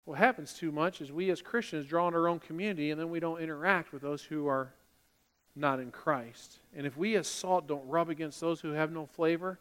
What 0.04 0.18
happens 0.18 0.54
too 0.54 0.72
much 0.72 1.00
is 1.00 1.12
we 1.12 1.30
as 1.30 1.40
Christians 1.40 1.86
draw 1.86 2.08
in 2.08 2.14
our 2.14 2.26
own 2.26 2.40
community 2.40 2.90
and 2.90 3.00
then 3.00 3.10
we 3.10 3.20
don't 3.20 3.40
interact 3.40 3.92
with 3.92 4.02
those 4.02 4.22
who 4.22 4.48
are 4.48 4.72
not 5.54 5.78
in 5.78 5.92
Christ. 5.92 6.58
And 6.74 6.86
if 6.86 6.96
we 6.96 7.14
as 7.14 7.28
salt 7.28 7.68
don't 7.68 7.86
rub 7.86 8.08
against 8.08 8.40
those 8.40 8.60
who 8.60 8.70
have 8.70 8.90
no 8.90 9.06
flavor, 9.06 9.60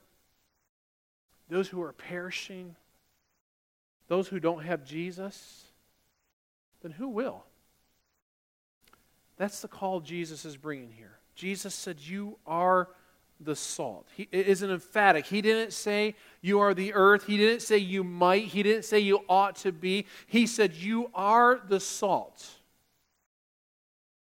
those 1.49 1.67
who 1.67 1.81
are 1.83 1.93
perishing, 1.93 2.75
those 4.07 4.27
who 4.27 4.39
don't 4.39 4.63
have 4.63 4.83
Jesus, 4.83 5.65
then 6.81 6.91
who 6.91 7.09
will? 7.09 7.43
That's 9.37 9.61
the 9.61 9.67
call 9.67 9.99
Jesus 9.99 10.45
is 10.45 10.57
bringing 10.57 10.91
here. 10.91 11.18
Jesus 11.39 11.74
said, 11.74 12.01
You 12.01 12.38
are 12.46 12.89
the 13.39 13.55
salt. 13.55 14.10
He 14.13 14.27
is 14.34 14.62
an 14.62 14.72
emphatic. 14.72 15.25
He 15.25 15.41
didn't 15.41 15.72
say 15.72 16.15
you 16.41 16.60
are 16.60 16.74
the 16.74 16.93
earth. 16.93 17.25
He 17.27 17.38
didn't 17.38 17.62
say 17.62 17.77
you 17.77 18.03
might. 18.03 18.43
He 18.43 18.62
didn't 18.62 18.84
say 18.84 19.00
you 19.00 19.22
ought 19.29 19.55
to 19.58 19.72
be. 19.72 20.05
He 20.27 20.46
said 20.46 20.74
you 20.74 21.10
are 21.15 21.62
the 21.65 21.79
salt. 21.79 22.46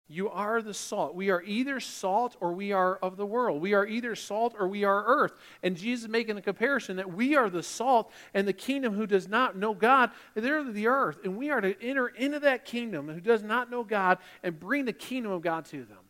You 0.09 0.29
are 0.29 0.61
the 0.61 0.75
salt. 0.75 1.15
We 1.15 1.31
are 1.31 1.43
either 1.43 1.81
salt 1.81 2.37
or 2.39 2.53
we 2.53 2.73
are 2.73 2.97
of 2.97 3.17
the 3.17 3.25
world. 3.25 3.63
We 3.63 3.73
are 3.73 3.87
either 3.87 4.15
salt 4.15 4.55
or 4.59 4.69
we 4.69 4.85
are 4.85 5.03
earth. 5.07 5.33
And 5.63 5.75
Jesus 5.75 6.05
is 6.05 6.11
making 6.11 6.35
the 6.35 6.43
comparison 6.43 6.97
that 6.97 7.11
we 7.11 7.35
are 7.35 7.49
the 7.49 7.63
salt 7.63 8.13
and 8.35 8.47
the 8.47 8.53
kingdom 8.53 8.93
who 8.93 9.07
does 9.07 9.27
not 9.27 9.57
know 9.57 9.73
God, 9.73 10.11
they're 10.35 10.63
the 10.63 10.87
earth. 10.89 11.21
And 11.25 11.39
we 11.39 11.49
are 11.49 11.63
to 11.63 11.83
enter 11.83 12.09
into 12.09 12.41
that 12.41 12.67
kingdom 12.67 13.09
who 13.09 13.21
does 13.21 13.43
not 13.43 13.71
know 13.71 13.83
God 13.83 14.19
and 14.43 14.61
bring 14.61 14.85
the 14.85 14.93
kingdom 14.93 15.33
of 15.33 15.41
God 15.41 15.65
to 15.67 15.79
them. 15.85 16.06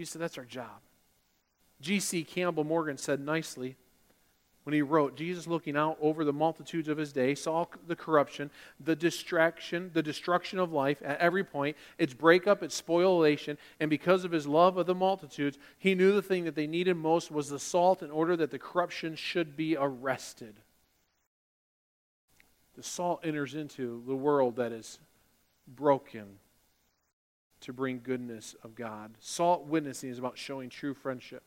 Jesus 0.00 0.12
said, 0.14 0.22
That's 0.22 0.38
our 0.38 0.46
job. 0.46 0.80
G.C. 1.82 2.24
Campbell 2.24 2.64
Morgan 2.64 2.96
said 2.96 3.20
nicely 3.20 3.76
when 4.62 4.72
he 4.72 4.80
wrote, 4.80 5.14
Jesus 5.14 5.46
looking 5.46 5.76
out 5.76 5.98
over 6.00 6.24
the 6.24 6.32
multitudes 6.32 6.88
of 6.88 6.96
his 6.96 7.12
day 7.12 7.34
saw 7.34 7.66
the 7.86 7.96
corruption, 7.96 8.50
the 8.82 8.96
distraction, 8.96 9.90
the 9.92 10.02
destruction 10.02 10.58
of 10.58 10.72
life 10.72 11.02
at 11.04 11.18
every 11.18 11.44
point, 11.44 11.76
its 11.98 12.14
breakup, 12.14 12.62
its 12.62 12.74
spoliation, 12.74 13.58
and 13.78 13.90
because 13.90 14.24
of 14.24 14.32
his 14.32 14.46
love 14.46 14.78
of 14.78 14.86
the 14.86 14.94
multitudes, 14.94 15.58
he 15.78 15.94
knew 15.94 16.12
the 16.12 16.22
thing 16.22 16.44
that 16.44 16.54
they 16.54 16.66
needed 16.66 16.96
most 16.96 17.30
was 17.30 17.50
the 17.50 17.58
salt 17.58 18.02
in 18.02 18.10
order 18.10 18.36
that 18.36 18.50
the 18.50 18.58
corruption 18.58 19.14
should 19.16 19.54
be 19.54 19.76
arrested. 19.76 20.54
The 22.74 22.82
salt 22.82 23.20
enters 23.22 23.54
into 23.54 24.02
the 24.06 24.16
world 24.16 24.56
that 24.56 24.72
is 24.72 24.98
broken 25.66 26.38
to 27.60 27.72
bring 27.72 28.00
goodness 28.02 28.54
of 28.62 28.74
God. 28.74 29.12
Salt 29.20 29.66
witnessing 29.66 30.10
is 30.10 30.18
about 30.18 30.38
showing 30.38 30.68
true 30.68 30.94
friendship, 30.94 31.42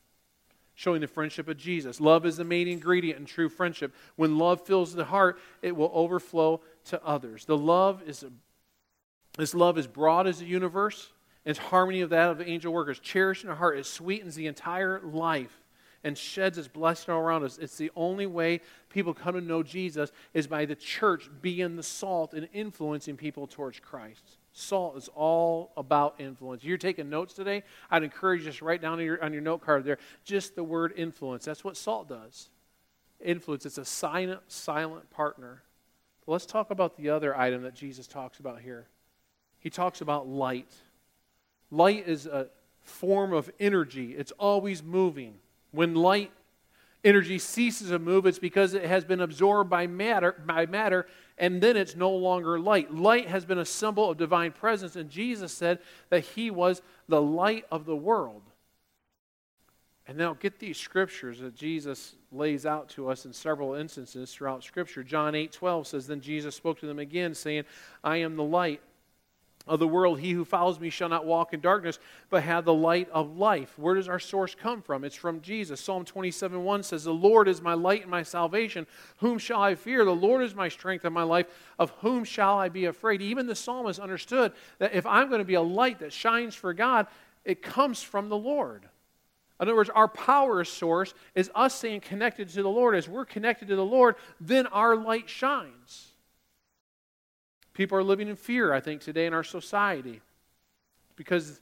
showing 0.74 1.00
the 1.00 1.06
friendship 1.06 1.48
of 1.48 1.56
Jesus. 1.56 2.00
Love 2.00 2.24
is 2.26 2.36
the 2.36 2.44
main 2.44 2.68
ingredient 2.68 3.18
in 3.18 3.26
true 3.26 3.48
friendship. 3.48 3.94
When 4.16 4.38
love 4.38 4.60
fills 4.60 4.94
the 4.94 5.04
heart, 5.04 5.38
it 5.62 5.76
will 5.76 5.90
overflow 5.92 6.60
to 6.86 7.04
others. 7.04 7.44
The 7.44 7.58
love 7.58 8.02
is 8.06 8.22
a, 8.22 8.30
this 9.36 9.54
love 9.54 9.78
is 9.78 9.86
broad 9.86 10.26
as 10.26 10.38
the 10.38 10.46
universe. 10.46 11.10
Its 11.44 11.58
harmony 11.58 12.00
of 12.00 12.10
that 12.10 12.30
of 12.30 12.40
angel 12.40 12.72
workers, 12.72 12.98
cherished 12.98 13.44
in 13.44 13.50
our 13.50 13.56
heart, 13.56 13.76
it 13.76 13.84
sweetens 13.84 14.34
the 14.34 14.46
entire 14.46 15.00
life 15.00 15.60
and 16.04 16.16
sheds 16.16 16.58
its 16.58 16.68
blessing 16.68 17.12
all 17.12 17.20
around 17.20 17.44
us. 17.44 17.58
It's 17.58 17.76
the 17.76 17.90
only 17.96 18.26
way 18.26 18.60
people 18.90 19.14
come 19.14 19.34
to 19.34 19.40
know 19.40 19.62
Jesus 19.62 20.12
is 20.32 20.46
by 20.46 20.66
the 20.66 20.74
church 20.74 21.28
being 21.42 21.76
the 21.76 21.82
salt 21.82 22.34
and 22.34 22.48
influencing 22.52 23.16
people 23.16 23.46
towards 23.46 23.80
Christ. 23.80 24.38
Salt 24.56 24.96
is 24.96 25.10
all 25.16 25.72
about 25.76 26.14
influence. 26.20 26.62
You're 26.62 26.78
taking 26.78 27.10
notes 27.10 27.34
today, 27.34 27.64
I'd 27.90 28.04
encourage 28.04 28.42
you 28.42 28.46
just 28.46 28.62
write 28.62 28.80
down 28.80 28.94
on 28.94 29.04
your, 29.04 29.22
on 29.22 29.32
your 29.32 29.42
note 29.42 29.62
card 29.62 29.84
there 29.84 29.98
just 30.24 30.54
the 30.54 30.62
word 30.62 30.92
influence. 30.96 31.44
That's 31.44 31.64
what 31.64 31.76
salt 31.76 32.08
does. 32.08 32.50
Influence, 33.20 33.66
it's 33.66 33.78
a 33.78 33.84
silent, 33.84 34.40
silent 34.46 35.10
partner. 35.10 35.62
But 36.24 36.32
let's 36.32 36.46
talk 36.46 36.70
about 36.70 36.96
the 36.96 37.10
other 37.10 37.36
item 37.36 37.64
that 37.64 37.74
Jesus 37.74 38.06
talks 38.06 38.38
about 38.38 38.60
here. 38.60 38.86
He 39.58 39.70
talks 39.70 40.00
about 40.00 40.28
light. 40.28 40.72
Light 41.72 42.06
is 42.06 42.26
a 42.26 42.46
form 42.80 43.32
of 43.32 43.50
energy, 43.58 44.14
it's 44.16 44.32
always 44.32 44.84
moving. 44.84 45.34
When 45.72 45.96
light 45.96 46.30
energy 47.02 47.40
ceases 47.40 47.88
to 47.88 47.98
move, 47.98 48.24
it's 48.24 48.38
because 48.38 48.74
it 48.74 48.84
has 48.84 49.04
been 49.04 49.20
absorbed 49.20 49.68
by 49.68 49.88
matter, 49.88 50.32
by 50.46 50.66
matter 50.66 51.06
and 51.36 51.60
then 51.60 51.76
it's 51.76 51.96
no 51.96 52.10
longer 52.10 52.58
light. 52.58 52.94
Light 52.94 53.28
has 53.28 53.44
been 53.44 53.58
a 53.58 53.64
symbol 53.64 54.10
of 54.10 54.16
divine 54.16 54.52
presence, 54.52 54.96
and 54.96 55.10
Jesus 55.10 55.52
said 55.52 55.80
that 56.10 56.20
he 56.20 56.50
was 56.50 56.82
the 57.08 57.20
light 57.20 57.64
of 57.70 57.86
the 57.86 57.96
world. 57.96 58.42
And 60.06 60.18
now 60.18 60.34
get 60.34 60.58
these 60.58 60.76
scriptures 60.76 61.40
that 61.40 61.54
Jesus 61.54 62.14
lays 62.30 62.66
out 62.66 62.90
to 62.90 63.08
us 63.08 63.24
in 63.24 63.32
several 63.32 63.74
instances 63.74 64.32
throughout 64.32 64.62
Scripture. 64.62 65.02
John 65.02 65.34
8 65.34 65.50
12 65.50 65.86
says, 65.86 66.06
Then 66.06 66.20
Jesus 66.20 66.54
spoke 66.54 66.78
to 66.80 66.86
them 66.86 66.98
again, 66.98 67.34
saying, 67.34 67.64
I 68.02 68.18
am 68.18 68.36
the 68.36 68.42
light 68.42 68.82
of 69.66 69.78
the 69.78 69.88
world. 69.88 70.20
He 70.20 70.32
who 70.32 70.44
follows 70.44 70.78
me 70.78 70.90
shall 70.90 71.08
not 71.08 71.24
walk 71.24 71.54
in 71.54 71.60
darkness, 71.60 71.98
but 72.28 72.42
have 72.42 72.64
the 72.64 72.74
light 72.74 73.08
of 73.10 73.38
life. 73.38 73.78
Where 73.78 73.94
does 73.94 74.08
our 74.08 74.18
source 74.18 74.54
come 74.54 74.82
from? 74.82 75.04
It's 75.04 75.14
from 75.14 75.40
Jesus. 75.40 75.80
Psalm 75.80 76.04
27 76.04 76.62
1 76.62 76.82
says, 76.82 77.04
The 77.04 77.12
Lord 77.12 77.48
is 77.48 77.62
my 77.62 77.74
light 77.74 78.02
and 78.02 78.10
my 78.10 78.22
salvation. 78.22 78.86
Whom 79.18 79.38
shall 79.38 79.62
I 79.62 79.74
fear? 79.74 80.04
The 80.04 80.14
Lord 80.14 80.42
is 80.42 80.54
my 80.54 80.68
strength 80.68 81.04
and 81.04 81.14
my 81.14 81.22
life. 81.22 81.46
Of 81.78 81.90
whom 82.00 82.24
shall 82.24 82.58
I 82.58 82.68
be 82.68 82.84
afraid? 82.84 83.22
Even 83.22 83.46
the 83.46 83.54
psalmist 83.54 84.00
understood 84.00 84.52
that 84.78 84.94
if 84.94 85.06
I'm 85.06 85.28
going 85.28 85.40
to 85.40 85.44
be 85.44 85.54
a 85.54 85.62
light 85.62 86.00
that 86.00 86.12
shines 86.12 86.54
for 86.54 86.74
God, 86.74 87.06
it 87.44 87.62
comes 87.62 88.02
from 88.02 88.28
the 88.28 88.36
Lord. 88.36 88.82
In 89.60 89.68
other 89.68 89.76
words, 89.76 89.90
our 89.90 90.08
power 90.08 90.64
source 90.64 91.14
is 91.34 91.50
us 91.54 91.74
staying 91.74 92.00
connected 92.00 92.48
to 92.50 92.62
the 92.62 92.68
Lord. 92.68 92.96
As 92.96 93.08
we're 93.08 93.24
connected 93.24 93.68
to 93.68 93.76
the 93.76 93.84
Lord, 93.84 94.16
then 94.40 94.66
our 94.66 94.96
light 94.96 95.28
shines. 95.28 96.13
People 97.74 97.98
are 97.98 98.02
living 98.04 98.28
in 98.28 98.36
fear, 98.36 98.72
I 98.72 98.80
think, 98.80 99.02
today 99.02 99.26
in 99.26 99.34
our 99.34 99.44
society 99.44 100.22
because 101.16 101.60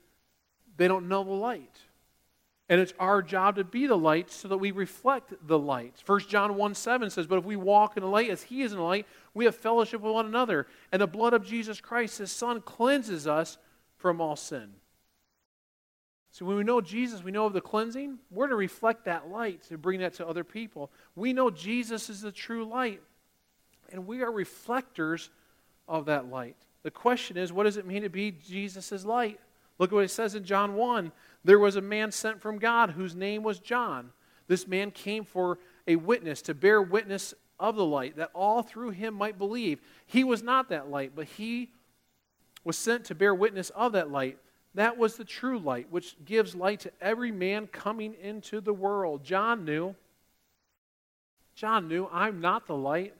they 0.76 0.86
don't 0.86 1.08
know 1.08 1.24
the 1.24 1.30
light. 1.30 1.78
And 2.68 2.80
it's 2.80 2.94
our 2.98 3.22
job 3.22 3.56
to 3.56 3.64
be 3.64 3.86
the 3.86 3.98
light 3.98 4.30
so 4.30 4.48
that 4.48 4.56
we 4.58 4.70
reflect 4.70 5.34
the 5.46 5.58
light. 5.58 6.02
1 6.06 6.20
John 6.28 6.54
1 6.56 6.74
7 6.74 7.10
says, 7.10 7.26
But 7.26 7.38
if 7.38 7.44
we 7.44 7.56
walk 7.56 7.96
in 7.96 8.02
the 8.02 8.08
light 8.08 8.30
as 8.30 8.42
he 8.42 8.62
is 8.62 8.72
in 8.72 8.78
the 8.78 8.84
light, 8.84 9.06
we 9.34 9.46
have 9.46 9.56
fellowship 9.56 10.00
with 10.00 10.12
one 10.12 10.26
another. 10.26 10.66
And 10.90 11.02
the 11.02 11.06
blood 11.06 11.34
of 11.34 11.44
Jesus 11.44 11.80
Christ, 11.80 12.18
his 12.18 12.30
son, 12.30 12.60
cleanses 12.60 13.26
us 13.26 13.58
from 13.96 14.20
all 14.20 14.36
sin. 14.36 14.72
So 16.30 16.46
when 16.46 16.56
we 16.56 16.64
know 16.64 16.80
Jesus, 16.80 17.22
we 17.22 17.30
know 17.30 17.44
of 17.44 17.52
the 17.52 17.60
cleansing, 17.60 18.18
we're 18.30 18.48
to 18.48 18.56
reflect 18.56 19.04
that 19.04 19.28
light 19.28 19.62
to 19.64 19.76
bring 19.76 20.00
that 20.00 20.14
to 20.14 20.26
other 20.26 20.44
people. 20.44 20.90
We 21.14 21.34
know 21.34 21.50
Jesus 21.50 22.08
is 22.08 22.22
the 22.22 22.32
true 22.32 22.64
light, 22.64 23.02
and 23.90 24.06
we 24.06 24.22
are 24.22 24.32
reflectors 24.32 25.28
of 25.88 26.06
that 26.06 26.30
light. 26.30 26.56
The 26.82 26.90
question 26.90 27.36
is, 27.36 27.52
what 27.52 27.64
does 27.64 27.76
it 27.76 27.86
mean 27.86 28.02
to 28.02 28.08
be 28.08 28.30
Jesus' 28.30 29.04
light? 29.04 29.38
Look 29.78 29.92
at 29.92 29.94
what 29.94 30.04
it 30.04 30.10
says 30.10 30.34
in 30.34 30.44
John 30.44 30.74
1. 30.74 31.12
There 31.44 31.58
was 31.58 31.76
a 31.76 31.80
man 31.80 32.12
sent 32.12 32.40
from 32.40 32.58
God 32.58 32.90
whose 32.90 33.14
name 33.14 33.42
was 33.42 33.58
John. 33.58 34.10
This 34.46 34.66
man 34.66 34.90
came 34.90 35.24
for 35.24 35.58
a 35.86 35.96
witness, 35.96 36.42
to 36.42 36.54
bear 36.54 36.82
witness 36.82 37.34
of 37.58 37.76
the 37.76 37.84
light, 37.84 38.16
that 38.16 38.30
all 38.34 38.62
through 38.62 38.90
him 38.90 39.14
might 39.14 39.38
believe. 39.38 39.80
He 40.06 40.24
was 40.24 40.42
not 40.42 40.68
that 40.68 40.90
light, 40.90 41.12
but 41.14 41.26
he 41.26 41.70
was 42.64 42.76
sent 42.76 43.04
to 43.06 43.14
bear 43.14 43.34
witness 43.34 43.70
of 43.70 43.92
that 43.92 44.10
light. 44.10 44.38
That 44.74 44.96
was 44.96 45.16
the 45.16 45.24
true 45.24 45.58
light, 45.58 45.90
which 45.90 46.16
gives 46.24 46.54
light 46.54 46.80
to 46.80 46.92
every 47.00 47.30
man 47.30 47.66
coming 47.66 48.14
into 48.20 48.60
the 48.60 48.72
world. 48.72 49.24
John 49.24 49.64
knew. 49.64 49.94
John 51.54 51.88
knew, 51.88 52.08
I'm 52.10 52.40
not 52.40 52.66
the 52.66 52.76
light, 52.76 53.14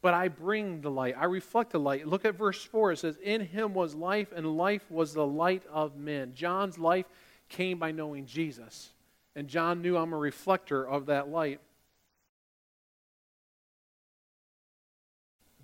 but 0.00 0.14
I 0.14 0.28
bring 0.28 0.80
the 0.80 0.90
light. 0.90 1.16
I 1.18 1.24
reflect 1.24 1.72
the 1.72 1.80
light. 1.80 2.06
Look 2.06 2.24
at 2.24 2.36
verse 2.36 2.62
4. 2.62 2.92
It 2.92 2.98
says, 2.98 3.16
In 3.22 3.40
him 3.40 3.74
was 3.74 3.94
life, 3.94 4.32
and 4.34 4.56
life 4.56 4.88
was 4.90 5.12
the 5.12 5.26
light 5.26 5.64
of 5.72 5.96
men. 5.96 6.32
John's 6.34 6.78
life 6.78 7.06
came 7.48 7.78
by 7.78 7.90
knowing 7.90 8.26
Jesus. 8.26 8.90
And 9.34 9.48
John 9.48 9.82
knew 9.82 9.96
I'm 9.96 10.12
a 10.12 10.18
reflector 10.18 10.86
of 10.86 11.06
that 11.06 11.28
light. 11.28 11.60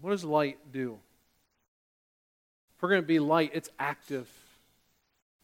What 0.00 0.10
does 0.10 0.24
light 0.24 0.58
do? 0.72 0.98
If 2.76 2.82
we're 2.82 2.90
going 2.90 3.02
to 3.02 3.06
be 3.06 3.20
light, 3.20 3.52
it's 3.54 3.70
active. 3.78 4.28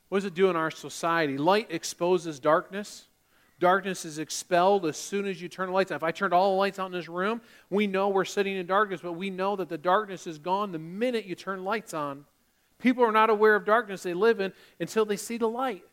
What 0.09 0.19
does 0.19 0.25
it 0.27 0.35
do 0.35 0.51
in 0.51 0.57
our 0.57 0.71
society? 0.71 1.39
Light 1.39 1.69
exposes 1.71 2.41
darkness. 2.41 3.07
Darkness 3.61 4.07
is 4.07 4.19
expelled 4.19 4.87
as 4.87 4.97
soon 4.97 5.27
as 5.27 5.41
you 5.41 5.47
turn 5.47 5.69
the 5.69 5.75
lights 5.75 5.93
on. 5.93 5.97
If 5.97 6.03
I 6.03 6.13
turned 6.13 6.33
all 6.33 6.53
the 6.53 6.57
lights 6.57 6.79
out 6.79 6.87
in 6.87 6.93
this 6.93 7.11
room, 7.11 7.43
we 7.69 7.87
know 7.87 8.09
we're 8.09 8.25
sitting 8.25 8.57
in 8.57 8.67
darkness, 8.67 9.03
but 9.03 9.13
we 9.13 9.29
know 9.29 9.55
that 9.57 9.69
the 9.69 9.77
darkness 9.77 10.27
is 10.27 10.39
gone 10.39 10.73
the 10.73 10.79
minute 10.79 11.27
you 11.27 11.35
turn 11.35 11.63
lights 11.63 11.93
on. 11.93 12.25
People 12.79 13.05
are 13.05 13.13
not 13.13 13.29
aware 13.29 13.55
of 13.55 13.67
darkness 13.67 14.03
they 14.03 14.15
live 14.15 14.41
in 14.41 14.55
until 14.81 15.05
they 15.05 15.19
see 15.19 15.37
the 15.37 15.49
light. 15.49 15.85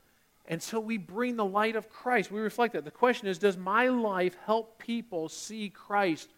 Until 0.47 0.81
we 0.81 0.97
bring 0.97 1.35
the 1.35 1.43
light 1.43 1.75
of 1.75 1.89
Christ, 1.89 2.31
we 2.31 2.39
reflect 2.39 2.71
that. 2.71 2.85
The 2.85 2.91
question 2.91 3.27
is 3.27 3.37
Does 3.37 3.57
my 3.57 3.89
life 3.89 4.37
help 4.45 4.79
people 4.79 5.27
see 5.27 5.69
Christ 5.69 6.29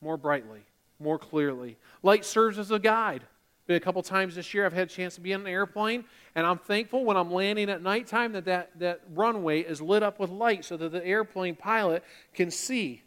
more 0.00 0.16
brightly, 0.16 0.60
more 1.00 1.18
clearly? 1.18 1.76
Light 2.04 2.24
serves 2.24 2.56
as 2.56 2.70
a 2.70 2.78
guide. 2.78 3.24
Been 3.66 3.76
a 3.76 3.80
couple 3.80 4.00
times 4.02 4.36
this 4.36 4.54
year, 4.54 4.64
I've 4.64 4.72
had 4.72 4.86
a 4.88 4.90
chance 4.90 5.16
to 5.16 5.20
be 5.20 5.32
in 5.32 5.40
an 5.40 5.46
airplane, 5.48 6.04
and 6.36 6.46
I'm 6.46 6.58
thankful 6.58 7.04
when 7.04 7.16
I'm 7.16 7.32
landing 7.32 7.68
at 7.68 7.82
nighttime 7.82 8.32
that, 8.32 8.44
that 8.44 8.78
that 8.78 9.00
runway 9.12 9.60
is 9.60 9.80
lit 9.80 10.04
up 10.04 10.20
with 10.20 10.30
light 10.30 10.64
so 10.64 10.76
that 10.76 10.92
the 10.92 11.04
airplane 11.04 11.56
pilot 11.56 12.04
can 12.32 12.52
see 12.52 13.02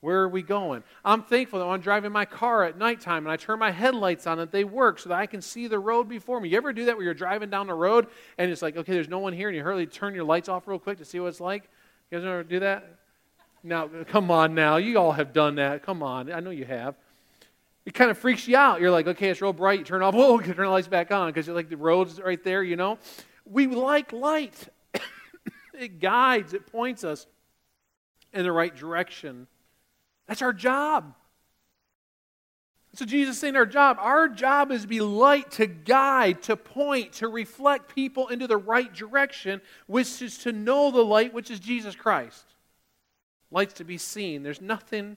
where 0.00 0.20
are 0.22 0.28
we 0.28 0.40
going. 0.40 0.82
I'm 1.04 1.22
thankful 1.22 1.58
that 1.58 1.66
when 1.66 1.74
I'm 1.74 1.82
driving 1.82 2.12
my 2.12 2.24
car 2.24 2.64
at 2.64 2.78
nighttime 2.78 3.26
and 3.26 3.30
I 3.30 3.36
turn 3.36 3.58
my 3.58 3.70
headlights 3.70 4.26
on 4.26 4.38
that 4.38 4.50
they 4.50 4.64
work 4.64 4.98
so 4.98 5.10
that 5.10 5.18
I 5.18 5.26
can 5.26 5.42
see 5.42 5.66
the 5.66 5.78
road 5.78 6.08
before 6.08 6.40
me. 6.40 6.48
You 6.48 6.56
ever 6.56 6.72
do 6.72 6.86
that 6.86 6.96
where 6.96 7.04
you're 7.04 7.12
driving 7.12 7.50
down 7.50 7.66
the 7.66 7.74
road 7.74 8.06
and 8.38 8.50
it's 8.50 8.62
like, 8.62 8.78
okay, 8.78 8.94
there's 8.94 9.10
no 9.10 9.18
one 9.18 9.34
here, 9.34 9.48
and 9.48 9.56
you 9.56 9.62
hurriedly 9.62 9.86
turn 9.86 10.14
your 10.14 10.24
lights 10.24 10.48
off 10.48 10.66
real 10.66 10.78
quick 10.78 10.96
to 10.98 11.04
see 11.04 11.20
what 11.20 11.26
it's 11.26 11.40
like? 11.40 11.64
You 12.10 12.16
guys 12.18 12.24
ever 12.24 12.42
do 12.42 12.60
that? 12.60 12.96
Now, 13.62 13.90
come 14.08 14.30
on 14.30 14.54
now. 14.54 14.78
You 14.78 14.98
all 14.98 15.12
have 15.12 15.34
done 15.34 15.56
that. 15.56 15.82
Come 15.82 16.02
on. 16.02 16.32
I 16.32 16.40
know 16.40 16.48
you 16.48 16.64
have 16.64 16.94
it 17.86 17.94
kind 17.94 18.10
of 18.10 18.18
freaks 18.18 18.46
you 18.46 18.56
out. 18.56 18.80
You're 18.80 18.90
like, 18.90 19.06
okay, 19.06 19.30
it's 19.30 19.40
real 19.40 19.52
bright. 19.52 19.78
You 19.78 19.84
turn 19.84 20.02
off, 20.02 20.14
whoa, 20.14 20.34
oh, 20.34 20.40
turn 20.40 20.56
the 20.56 20.68
lights 20.68 20.88
back 20.88 21.10
on 21.10 21.28
because 21.28 21.46
you're 21.46 21.56
like 21.56 21.68
the 21.68 21.76
road's 21.76 22.20
right 22.20 22.42
there, 22.42 22.62
you 22.62 22.76
know. 22.76 22.98
We 23.44 23.66
like 23.66 24.12
light. 24.12 24.68
it 25.78 26.00
guides, 26.00 26.54
it 26.54 26.66
points 26.66 27.04
us 27.04 27.26
in 28.32 28.44
the 28.44 28.52
right 28.52 28.74
direction. 28.74 29.46
That's 30.26 30.42
our 30.42 30.52
job. 30.52 31.14
So 32.94 33.04
Jesus 33.04 33.38
saying 33.38 33.56
our 33.56 33.66
job. 33.66 33.98
Our 34.00 34.28
job 34.28 34.72
is 34.72 34.82
to 34.82 34.88
be 34.88 35.00
light, 35.00 35.52
to 35.52 35.66
guide, 35.66 36.42
to 36.42 36.56
point, 36.56 37.14
to 37.14 37.28
reflect 37.28 37.94
people 37.94 38.28
into 38.28 38.46
the 38.46 38.56
right 38.56 38.92
direction, 38.92 39.60
which 39.86 40.20
is 40.20 40.38
to 40.38 40.52
know 40.52 40.90
the 40.90 41.04
light, 41.04 41.32
which 41.32 41.50
is 41.50 41.60
Jesus 41.60 41.94
Christ. 41.94 42.44
Light's 43.52 43.74
to 43.74 43.84
be 43.84 43.98
seen. 43.98 44.42
There's 44.42 44.60
nothing 44.60 45.16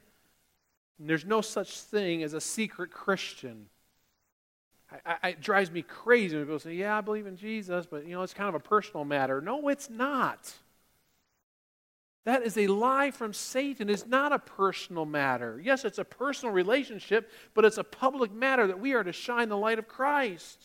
and 1.00 1.10
there's 1.10 1.26
no 1.26 1.42
such 1.42 1.80
thing 1.80 2.24
as 2.24 2.34
a 2.34 2.42
secret 2.42 2.92
Christian. 2.92 3.68
I, 5.06 5.16
I, 5.24 5.30
it 5.30 5.42
drives 5.42 5.72
me 5.72 5.82
crazy 5.82 6.36
when 6.36 6.46
people 6.46 6.60
say, 6.60 6.76
Yeah, 6.76 6.98
I 6.98 7.02
believe 7.02 7.26
in 7.26 7.36
Jesus, 7.36 7.86
but 7.86 8.06
you 8.06 8.14
know, 8.14 8.22
it's 8.22 8.34
kind 8.34 8.50
of 8.50 8.56
a 8.56 8.60
personal 8.60 9.06
matter. 9.06 9.42
No, 9.42 9.68
it's 9.70 9.90
not. 9.90 10.54
That 12.26 12.44
is 12.44 12.58
a 12.58 12.68
lie 12.68 13.12
from 13.12 13.34
Satan. 13.34 13.90
It's 13.90 14.08
not 14.08 14.32
a 14.32 14.40
personal 14.40 15.06
matter. 15.06 15.60
Yes, 15.62 15.84
it's 15.84 15.98
a 15.98 16.06
personal 16.06 16.54
relationship, 16.54 17.30
but 17.54 17.66
it's 17.66 17.78
a 17.78 17.84
public 17.84 18.32
matter 18.32 18.66
that 18.68 18.80
we 18.80 18.94
are 18.94 19.04
to 19.04 19.12
shine 19.12 19.50
the 19.50 19.58
light 19.58 19.78
of 19.78 19.90
Christ. 19.90 20.64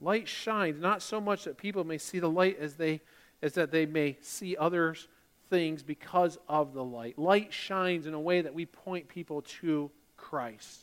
Light 0.00 0.26
shines 0.26 0.80
not 0.80 1.02
so 1.02 1.20
much 1.20 1.44
that 1.44 1.56
people 1.56 1.84
may 1.84 1.98
see 1.98 2.18
the 2.18 2.30
light 2.30 2.58
as 2.58 2.74
they 2.74 3.00
as 3.40 3.52
that 3.52 3.70
they 3.70 3.86
may 3.86 4.16
see 4.20 4.56
others 4.56 5.06
things 5.50 5.82
because 5.82 6.38
of 6.48 6.74
the 6.74 6.84
light. 6.84 7.18
Light 7.18 7.52
shines 7.52 8.06
in 8.06 8.14
a 8.14 8.20
way 8.20 8.40
that 8.40 8.54
we 8.54 8.66
point 8.66 9.08
people 9.08 9.42
to 9.60 9.90
Christ. 10.16 10.80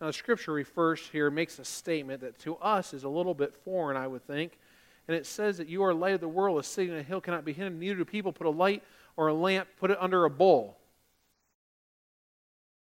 Now, 0.00 0.08
the 0.08 0.12
scripture 0.12 0.52
refers 0.52 1.00
here, 1.00 1.30
makes 1.30 1.58
a 1.58 1.64
statement 1.64 2.20
that 2.20 2.38
to 2.40 2.56
us 2.56 2.94
is 2.94 3.04
a 3.04 3.08
little 3.08 3.34
bit 3.34 3.54
foreign, 3.64 3.96
I 3.96 4.06
would 4.06 4.26
think. 4.26 4.58
And 5.08 5.16
it 5.16 5.26
says 5.26 5.58
that 5.58 5.68
you 5.68 5.82
are 5.82 5.92
light 5.92 6.14
of 6.14 6.20
the 6.20 6.28
world, 6.28 6.58
a 6.58 6.62
city 6.62 6.90
on 6.90 6.98
a 6.98 7.02
hill 7.02 7.20
cannot 7.20 7.44
be 7.44 7.52
hidden. 7.52 7.78
Neither 7.78 7.96
do 7.96 8.04
people 8.04 8.32
put 8.32 8.46
a 8.46 8.50
light 8.50 8.82
or 9.16 9.28
a 9.28 9.34
lamp, 9.34 9.68
put 9.80 9.90
it 9.90 9.98
under 10.00 10.24
a 10.24 10.30
bowl 10.30 10.77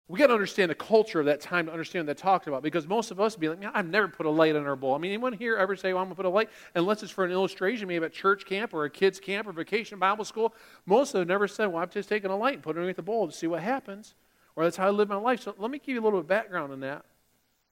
we 0.07 0.19
got 0.19 0.27
to 0.27 0.33
understand 0.33 0.69
the 0.69 0.75
culture 0.75 1.19
of 1.19 1.25
that 1.25 1.41
time 1.41 1.65
to 1.65 1.71
understand 1.71 2.07
that 2.07 2.17
talked 2.17 2.45
about 2.47 2.61
because 2.61 2.87
most 2.87 3.09
of 3.09 3.19
us 3.19 3.35
be 3.35 3.49
like, 3.49 3.59
I've 3.73 3.87
never 3.87 4.07
put 4.07 4.27
a 4.27 4.29
light 4.29 4.55
on 4.55 4.67
our 4.67 4.75
bowl. 4.75 4.93
I 4.93 4.99
mean, 4.99 5.11
anyone 5.11 5.33
here 5.33 5.57
ever 5.57 5.75
say, 5.75 5.93
well, 5.93 6.03
I'm 6.03 6.09
going 6.09 6.15
to 6.15 6.17
put 6.17 6.25
a 6.27 6.29
light? 6.29 6.49
Unless 6.75 7.01
it's 7.01 7.11
for 7.11 7.25
an 7.25 7.31
illustration, 7.31 7.87
maybe 7.87 8.05
at 8.05 8.13
church 8.13 8.45
camp 8.45 8.75
or 8.75 8.85
a 8.85 8.89
kid's 8.89 9.19
camp 9.19 9.47
or 9.47 9.51
vacation 9.51 9.97
Bible 9.97 10.23
school. 10.23 10.53
Most 10.85 11.15
of 11.15 11.21
them 11.21 11.27
never 11.27 11.47
said, 11.47 11.67
well, 11.67 11.81
I've 11.81 11.89
just 11.89 12.07
taken 12.07 12.29
a 12.29 12.37
light 12.37 12.53
and 12.53 12.61
put 12.61 12.75
it 12.75 12.79
underneath 12.79 12.97
the 12.97 13.01
bowl 13.01 13.25
to 13.25 13.33
see 13.33 13.47
what 13.47 13.63
happens. 13.63 14.13
Or 14.55 14.63
that's 14.63 14.77
how 14.77 14.87
I 14.87 14.91
live 14.91 15.09
my 15.09 15.15
life. 15.15 15.41
So 15.41 15.55
let 15.57 15.71
me 15.71 15.79
give 15.79 15.95
you 15.95 16.01
a 16.01 16.03
little 16.03 16.19
bit 16.19 16.25
of 16.25 16.27
background 16.27 16.71
on 16.71 16.81
that. 16.81 17.03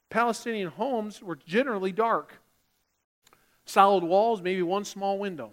Palestinian 0.09 0.69
homes 0.69 1.21
were 1.21 1.35
generally 1.35 1.91
dark. 1.91 2.39
Solid 3.65 4.03
walls, 4.03 4.41
maybe 4.41 4.63
one 4.63 4.85
small 4.85 5.19
window. 5.19 5.51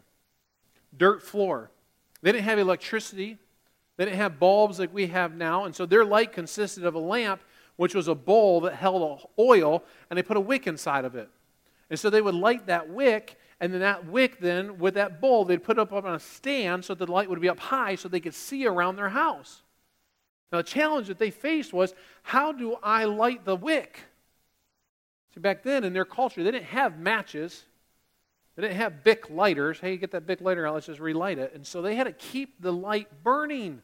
Dirt 0.96 1.22
floor. 1.22 1.70
They 2.22 2.32
didn't 2.32 2.44
have 2.44 2.58
electricity. 2.58 3.38
They 4.00 4.06
didn't 4.06 4.16
have 4.16 4.38
bulbs 4.38 4.78
like 4.78 4.94
we 4.94 5.08
have 5.08 5.34
now, 5.34 5.66
and 5.66 5.76
so 5.76 5.84
their 5.84 6.06
light 6.06 6.32
consisted 6.32 6.86
of 6.86 6.94
a 6.94 6.98
lamp, 6.98 7.42
which 7.76 7.94
was 7.94 8.08
a 8.08 8.14
bowl 8.14 8.62
that 8.62 8.72
held 8.72 9.28
oil, 9.38 9.84
and 10.08 10.16
they 10.16 10.22
put 10.22 10.38
a 10.38 10.40
wick 10.40 10.66
inside 10.66 11.04
of 11.04 11.16
it. 11.16 11.28
And 11.90 12.00
so 12.00 12.08
they 12.08 12.22
would 12.22 12.34
light 12.34 12.64
that 12.68 12.88
wick, 12.88 13.38
and 13.60 13.70
then 13.70 13.80
that 13.80 14.06
wick, 14.06 14.40
then, 14.40 14.78
with 14.78 14.94
that 14.94 15.20
bowl, 15.20 15.44
they'd 15.44 15.62
put 15.62 15.78
up 15.78 15.92
on 15.92 16.06
a 16.06 16.18
stand 16.18 16.82
so 16.82 16.94
the 16.94 17.12
light 17.12 17.28
would 17.28 17.42
be 17.42 17.50
up 17.50 17.60
high 17.60 17.94
so 17.94 18.08
they 18.08 18.20
could 18.20 18.32
see 18.32 18.66
around 18.66 18.96
their 18.96 19.10
house. 19.10 19.60
Now, 20.50 20.62
the 20.62 20.64
challenge 20.64 21.08
that 21.08 21.18
they 21.18 21.30
faced 21.30 21.74
was 21.74 21.92
how 22.22 22.52
do 22.52 22.78
I 22.82 23.04
light 23.04 23.44
the 23.44 23.54
wick? 23.54 24.00
See, 25.34 25.40
back 25.40 25.62
then 25.62 25.84
in 25.84 25.92
their 25.92 26.06
culture, 26.06 26.42
they 26.42 26.50
didn't 26.50 26.68
have 26.68 26.98
matches. 26.98 27.66
They 28.56 28.62
didn't 28.62 28.78
have 28.78 29.04
Bic 29.04 29.28
lighters. 29.28 29.78
Hey, 29.78 29.98
get 29.98 30.12
that 30.12 30.26
Bic 30.26 30.40
lighter 30.40 30.66
out, 30.66 30.72
let's 30.72 30.86
just 30.86 31.00
relight 31.00 31.38
it. 31.38 31.52
And 31.54 31.66
so 31.66 31.82
they 31.82 31.96
had 31.96 32.04
to 32.04 32.12
keep 32.12 32.62
the 32.62 32.72
light 32.72 33.22
burning. 33.22 33.82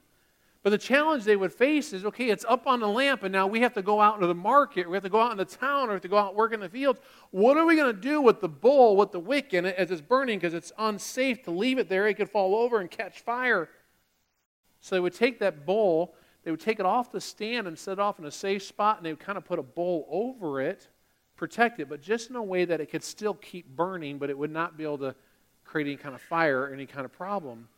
But 0.62 0.70
the 0.70 0.78
challenge 0.78 1.24
they 1.24 1.36
would 1.36 1.52
face 1.52 1.92
is 1.92 2.04
okay, 2.04 2.28
it's 2.28 2.44
up 2.48 2.66
on 2.66 2.80
the 2.80 2.88
lamp, 2.88 3.22
and 3.22 3.32
now 3.32 3.46
we 3.46 3.60
have 3.60 3.74
to 3.74 3.82
go 3.82 4.00
out 4.00 4.16
into 4.16 4.26
the 4.26 4.34
market, 4.34 4.88
we 4.88 4.96
have 4.96 5.04
to 5.04 5.08
go 5.08 5.20
out 5.20 5.30
in 5.30 5.38
the 5.38 5.44
town, 5.44 5.84
or 5.84 5.88
we 5.88 5.94
have 5.94 6.02
to 6.02 6.08
go 6.08 6.18
out 6.18 6.34
work 6.34 6.52
in 6.52 6.60
the 6.60 6.68
fields. 6.68 7.00
What 7.30 7.56
are 7.56 7.64
we 7.64 7.76
going 7.76 7.94
to 7.94 8.00
do 8.00 8.20
with 8.20 8.40
the 8.40 8.48
bowl, 8.48 8.96
with 8.96 9.12
the 9.12 9.20
wick 9.20 9.54
in 9.54 9.64
it, 9.64 9.76
as 9.76 9.90
it's 9.92 10.00
burning? 10.00 10.38
Because 10.38 10.54
it's 10.54 10.72
unsafe 10.76 11.44
to 11.44 11.52
leave 11.52 11.78
it 11.78 11.88
there. 11.88 12.08
It 12.08 12.14
could 12.14 12.30
fall 12.30 12.56
over 12.56 12.80
and 12.80 12.90
catch 12.90 13.20
fire. 13.20 13.68
So 14.80 14.96
they 14.96 15.00
would 15.00 15.14
take 15.14 15.38
that 15.38 15.66
bowl, 15.66 16.16
they 16.42 16.50
would 16.50 16.60
take 16.60 16.80
it 16.80 16.86
off 16.86 17.12
the 17.12 17.20
stand 17.20 17.66
and 17.66 17.78
set 17.78 17.92
it 17.92 17.98
off 17.98 18.18
in 18.18 18.24
a 18.24 18.30
safe 18.30 18.62
spot, 18.62 18.96
and 18.96 19.06
they 19.06 19.12
would 19.12 19.20
kind 19.20 19.38
of 19.38 19.44
put 19.44 19.58
a 19.58 19.62
bowl 19.62 20.06
over 20.10 20.60
it, 20.60 20.88
protect 21.36 21.80
it, 21.80 21.88
but 21.88 22.00
just 22.00 22.30
in 22.30 22.36
a 22.36 22.42
way 22.42 22.64
that 22.64 22.80
it 22.80 22.90
could 22.90 23.04
still 23.04 23.34
keep 23.34 23.68
burning, 23.76 24.18
but 24.18 24.30
it 24.30 24.38
would 24.38 24.50
not 24.50 24.76
be 24.76 24.84
able 24.84 24.98
to 24.98 25.14
create 25.64 25.86
any 25.86 25.96
kind 25.96 26.14
of 26.14 26.20
fire 26.20 26.62
or 26.62 26.72
any 26.72 26.86
kind 26.86 27.04
of 27.04 27.12
problem. 27.12 27.68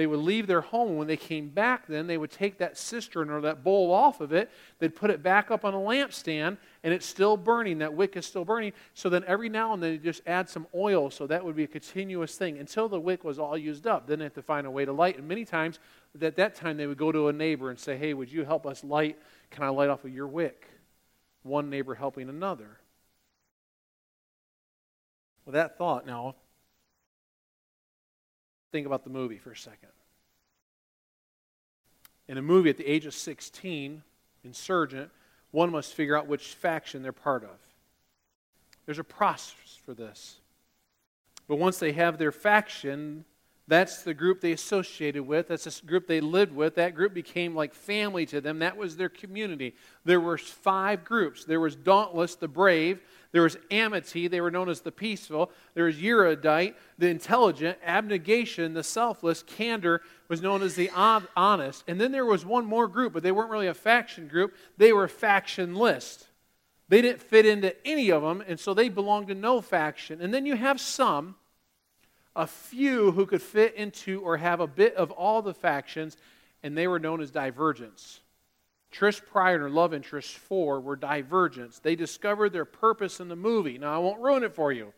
They 0.00 0.06
would 0.06 0.20
leave 0.20 0.46
their 0.46 0.62
home. 0.62 0.96
When 0.96 1.08
they 1.08 1.18
came 1.18 1.50
back, 1.50 1.86
then 1.86 2.06
they 2.06 2.16
would 2.16 2.30
take 2.30 2.56
that 2.56 2.78
cistern 2.78 3.28
or 3.28 3.42
that 3.42 3.62
bowl 3.62 3.92
off 3.92 4.22
of 4.22 4.32
it. 4.32 4.50
They'd 4.78 4.96
put 4.96 5.10
it 5.10 5.22
back 5.22 5.50
up 5.50 5.62
on 5.62 5.74
a 5.74 5.76
lampstand, 5.76 6.56
and 6.82 6.94
it's 6.94 7.04
still 7.04 7.36
burning. 7.36 7.80
That 7.80 7.92
wick 7.92 8.16
is 8.16 8.24
still 8.24 8.46
burning. 8.46 8.72
So 8.94 9.10
then 9.10 9.24
every 9.26 9.50
now 9.50 9.74
and 9.74 9.82
then 9.82 9.90
they 9.90 9.98
just 9.98 10.22
add 10.26 10.48
some 10.48 10.66
oil, 10.74 11.10
so 11.10 11.26
that 11.26 11.44
would 11.44 11.54
be 11.54 11.64
a 11.64 11.66
continuous 11.66 12.34
thing 12.34 12.56
until 12.56 12.88
the 12.88 12.98
wick 12.98 13.24
was 13.24 13.38
all 13.38 13.58
used 13.58 13.86
up. 13.86 14.06
Then 14.06 14.20
they 14.20 14.24
have 14.24 14.32
to 14.36 14.42
find 14.42 14.66
a 14.66 14.70
way 14.70 14.86
to 14.86 14.92
light. 14.94 15.18
And 15.18 15.28
many 15.28 15.44
times, 15.44 15.78
at 16.18 16.34
that 16.36 16.54
time, 16.54 16.78
they 16.78 16.86
would 16.86 16.96
go 16.96 17.12
to 17.12 17.28
a 17.28 17.32
neighbor 17.34 17.68
and 17.68 17.78
say, 17.78 17.98
"Hey, 17.98 18.14
would 18.14 18.32
you 18.32 18.46
help 18.46 18.64
us 18.64 18.82
light? 18.82 19.18
Can 19.50 19.64
I 19.64 19.68
light 19.68 19.90
off 19.90 20.02
of 20.06 20.14
your 20.14 20.28
wick?" 20.28 20.66
One 21.42 21.68
neighbor 21.68 21.94
helping 21.94 22.30
another. 22.30 22.78
Well, 25.44 25.52
that 25.52 25.76
thought, 25.76 26.06
now 26.06 26.36
Think 28.72 28.86
about 28.86 29.04
the 29.04 29.10
movie 29.10 29.38
for 29.38 29.52
a 29.52 29.56
second. 29.56 29.90
In 32.28 32.38
a 32.38 32.42
movie 32.42 32.70
at 32.70 32.76
the 32.76 32.86
age 32.86 33.06
of 33.06 33.14
16, 33.14 34.02
Insurgent, 34.44 35.10
one 35.50 35.70
must 35.70 35.94
figure 35.94 36.16
out 36.16 36.28
which 36.28 36.54
faction 36.54 37.02
they're 37.02 37.12
part 37.12 37.42
of. 37.42 37.58
There's 38.86 38.98
a 38.98 39.04
process 39.04 39.78
for 39.84 39.94
this. 39.94 40.40
But 41.48 41.56
once 41.56 41.78
they 41.78 41.92
have 41.92 42.18
their 42.18 42.32
faction, 42.32 43.24
that's 43.70 44.02
the 44.02 44.14
group 44.14 44.40
they 44.40 44.50
associated 44.50 45.22
with. 45.22 45.48
That's 45.48 45.64
the 45.64 45.86
group 45.86 46.08
they 46.08 46.20
lived 46.20 46.52
with. 46.52 46.74
That 46.74 46.94
group 46.94 47.14
became 47.14 47.54
like 47.54 47.72
family 47.72 48.26
to 48.26 48.40
them. 48.40 48.58
That 48.58 48.76
was 48.76 48.96
their 48.96 49.08
community. 49.08 49.76
There 50.04 50.20
were 50.20 50.38
five 50.38 51.04
groups. 51.04 51.44
There 51.44 51.60
was 51.60 51.76
Dauntless, 51.76 52.34
the 52.34 52.48
brave. 52.48 53.00
There 53.30 53.42
was 53.42 53.56
Amity. 53.70 54.26
They 54.26 54.40
were 54.40 54.50
known 54.50 54.68
as 54.68 54.80
the 54.80 54.90
peaceful. 54.90 55.52
There 55.74 55.84
was 55.84 56.02
Erudite, 56.02 56.76
the 56.98 57.06
intelligent. 57.10 57.78
Abnegation, 57.84 58.74
the 58.74 58.82
selfless. 58.82 59.44
Candor 59.44 60.02
was 60.28 60.42
known 60.42 60.62
as 60.62 60.74
the 60.74 60.90
honest. 61.36 61.84
And 61.86 62.00
then 62.00 62.10
there 62.10 62.26
was 62.26 62.44
one 62.44 62.66
more 62.66 62.88
group, 62.88 63.12
but 63.12 63.22
they 63.22 63.30
weren't 63.30 63.50
really 63.50 63.68
a 63.68 63.74
faction 63.74 64.26
group. 64.26 64.56
They 64.78 64.92
were 64.92 65.06
factionless. 65.06 66.24
They 66.88 67.02
didn't 67.02 67.22
fit 67.22 67.46
into 67.46 67.76
any 67.86 68.10
of 68.10 68.22
them, 68.22 68.42
and 68.48 68.58
so 68.58 68.74
they 68.74 68.88
belonged 68.88 69.28
to 69.28 69.34
no 69.36 69.60
faction. 69.60 70.20
And 70.20 70.34
then 70.34 70.44
you 70.44 70.56
have 70.56 70.80
some 70.80 71.36
a 72.36 72.46
few 72.46 73.12
who 73.12 73.26
could 73.26 73.42
fit 73.42 73.74
into 73.74 74.20
or 74.22 74.36
have 74.36 74.60
a 74.60 74.66
bit 74.66 74.94
of 74.94 75.10
all 75.10 75.42
the 75.42 75.54
factions, 75.54 76.16
and 76.62 76.76
they 76.76 76.86
were 76.86 76.98
known 76.98 77.20
as 77.20 77.30
divergents. 77.30 78.20
Trish 78.92 79.24
Prior 79.24 79.54
and 79.54 79.62
her 79.62 79.70
love 79.70 79.94
interest, 79.94 80.36
four, 80.36 80.80
were 80.80 80.96
divergents. 80.96 81.80
They 81.80 81.94
discovered 81.94 82.52
their 82.52 82.64
purpose 82.64 83.20
in 83.20 83.28
the 83.28 83.36
movie. 83.36 83.78
Now, 83.78 83.94
I 83.94 83.98
won't 83.98 84.20
ruin 84.20 84.42
it 84.42 84.54
for 84.54 84.72
you. 84.72 84.92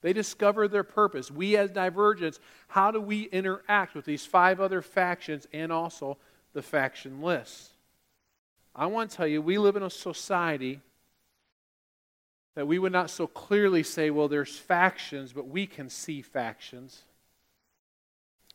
They 0.00 0.12
discovered 0.12 0.68
their 0.68 0.84
purpose. 0.84 1.30
We, 1.30 1.56
as 1.56 1.70
divergents, 1.70 2.40
how 2.68 2.90
do 2.90 3.00
we 3.00 3.24
interact 3.24 3.94
with 3.94 4.04
these 4.04 4.26
five 4.26 4.60
other 4.60 4.82
factions 4.82 5.46
and 5.52 5.70
also 5.70 6.18
the 6.54 6.60
factionless? 6.60 7.68
I 8.74 8.86
want 8.86 9.10
to 9.10 9.16
tell 9.16 9.26
you, 9.26 9.40
we 9.40 9.58
live 9.58 9.76
in 9.76 9.82
a 9.82 9.90
society 9.90 10.80
that 12.54 12.66
we 12.66 12.78
would 12.78 12.92
not 12.92 13.10
so 13.10 13.26
clearly 13.26 13.82
say, 13.82 14.10
well, 14.10 14.28
there's 14.28 14.56
factions, 14.56 15.32
but 15.32 15.48
we 15.48 15.66
can 15.66 15.88
see 15.88 16.22
factions. 16.22 17.02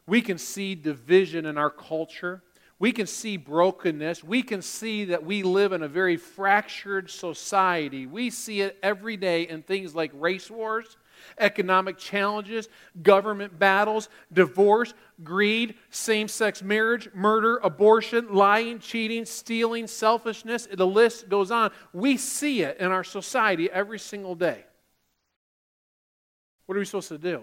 We 0.05 0.21
can 0.21 0.37
see 0.37 0.75
division 0.75 1.45
in 1.45 1.57
our 1.57 1.69
culture. 1.69 2.43
We 2.79 2.91
can 2.91 3.07
see 3.07 3.37
brokenness. 3.37 4.23
We 4.23 4.43
can 4.43 4.61
see 4.61 5.05
that 5.05 5.25
we 5.25 5.41
live 5.41 5.73
in 5.73 5.81
a 5.81 5.87
very 5.87 6.15
fractured 6.15 7.09
society. 7.09 8.05
We 8.05 8.29
see 8.29 8.61
it 8.61 8.77
every 8.83 9.17
day 9.17 9.47
in 9.47 9.63
things 9.63 9.95
like 9.95 10.11
race 10.13 10.51
wars, 10.51 10.95
economic 11.37 11.97
challenges, 11.97 12.69
government 13.01 13.57
battles, 13.57 14.09
divorce, 14.31 14.93
greed, 15.23 15.75
same 15.89 16.27
sex 16.27 16.61
marriage, 16.61 17.09
murder, 17.13 17.57
abortion, 17.57 18.33
lying, 18.33 18.79
cheating, 18.79 19.25
stealing, 19.25 19.87
selfishness. 19.87 20.67
The 20.71 20.87
list 20.87 21.29
goes 21.29 21.51
on. 21.51 21.71
We 21.93 22.17
see 22.17 22.61
it 22.61 22.77
in 22.79 22.91
our 22.91 23.03
society 23.03 23.69
every 23.71 23.99
single 23.99 24.35
day. 24.35 24.65
What 26.65 26.75
are 26.75 26.79
we 26.79 26.85
supposed 26.85 27.09
to 27.09 27.17
do? 27.17 27.41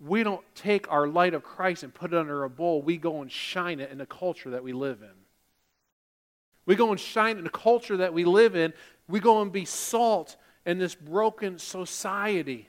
We 0.00 0.24
don't 0.24 0.42
take 0.56 0.90
our 0.90 1.06
light 1.06 1.32
of 1.32 1.44
Christ 1.44 1.84
and 1.84 1.94
put 1.94 2.12
it 2.12 2.16
under 2.18 2.42
a 2.42 2.50
bowl. 2.50 2.82
We 2.82 2.96
go 2.96 3.22
and 3.22 3.30
shine 3.30 3.78
it 3.78 3.90
in 3.90 3.98
the 3.98 4.06
culture 4.06 4.50
that 4.50 4.64
we 4.64 4.72
live 4.72 5.00
in. 5.00 5.12
We 6.66 6.74
go 6.74 6.90
and 6.90 6.98
shine 6.98 7.36
it 7.36 7.38
in 7.38 7.44
the 7.44 7.50
culture 7.50 7.96
that 7.98 8.12
we 8.12 8.24
live 8.24 8.56
in. 8.56 8.72
We 9.08 9.20
go 9.20 9.42
and 9.42 9.52
be 9.52 9.64
salt 9.64 10.36
in 10.64 10.78
this 10.78 10.94
broken 10.94 11.58
society. 11.58 12.68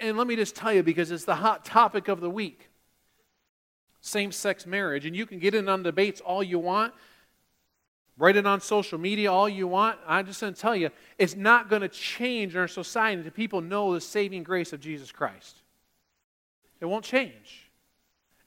And 0.00 0.16
let 0.16 0.26
me 0.26 0.36
just 0.36 0.54
tell 0.54 0.72
you, 0.72 0.82
because 0.82 1.10
it's 1.10 1.24
the 1.24 1.36
hot 1.36 1.64
topic 1.64 2.08
of 2.08 2.20
the 2.20 2.30
week 2.30 2.68
same 4.00 4.32
sex 4.32 4.66
marriage. 4.66 5.06
And 5.06 5.14
you 5.14 5.26
can 5.26 5.38
get 5.38 5.54
in 5.54 5.68
on 5.68 5.82
debates 5.82 6.20
all 6.20 6.42
you 6.42 6.58
want, 6.58 6.94
write 8.16 8.36
it 8.36 8.46
on 8.46 8.60
social 8.60 8.98
media 8.98 9.32
all 9.32 9.48
you 9.48 9.66
want. 9.66 9.98
I'm 10.06 10.26
just 10.26 10.40
going 10.40 10.54
to 10.54 10.60
tell 10.60 10.76
you, 10.76 10.90
it's 11.18 11.36
not 11.36 11.68
going 11.68 11.82
to 11.82 11.88
change 11.88 12.56
our 12.56 12.68
society 12.68 13.18
until 13.18 13.32
people 13.32 13.60
know 13.60 13.92
the 13.92 14.00
saving 14.00 14.42
grace 14.42 14.72
of 14.72 14.80
Jesus 14.80 15.12
Christ. 15.12 15.62
It 16.80 16.86
won't 16.86 17.04
change 17.04 17.67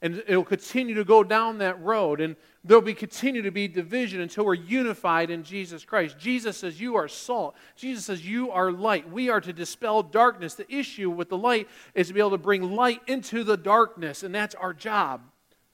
and 0.01 0.23
it'll 0.27 0.43
continue 0.43 0.95
to 0.95 1.03
go 1.03 1.23
down 1.23 1.59
that 1.59 1.81
road 1.81 2.21
and 2.21 2.35
there'll 2.63 2.81
be 2.81 2.93
continue 2.93 3.41
to 3.43 3.51
be 3.51 3.67
division 3.67 4.21
until 4.21 4.45
we're 4.45 4.53
unified 4.53 5.29
in 5.29 5.43
jesus 5.43 5.85
christ. 5.85 6.17
Jesus 6.17 6.57
says 6.57 6.79
you 6.79 6.95
are 6.95 7.07
salt. 7.07 7.55
Jesus 7.75 8.05
says 8.05 8.25
you 8.25 8.51
are 8.51 8.71
light. 8.71 9.09
We 9.09 9.29
are 9.29 9.41
to 9.41 9.53
dispel 9.53 10.03
darkness. 10.03 10.55
The 10.55 10.73
issue 10.73 11.09
with 11.09 11.29
the 11.29 11.37
light 11.37 11.67
is 11.93 12.07
to 12.07 12.13
be 12.13 12.19
able 12.19 12.31
to 12.31 12.37
bring 12.37 12.75
light 12.75 13.01
into 13.07 13.43
the 13.43 13.57
darkness 13.57 14.23
and 14.23 14.33
that's 14.33 14.55
our 14.55 14.73
job 14.73 15.21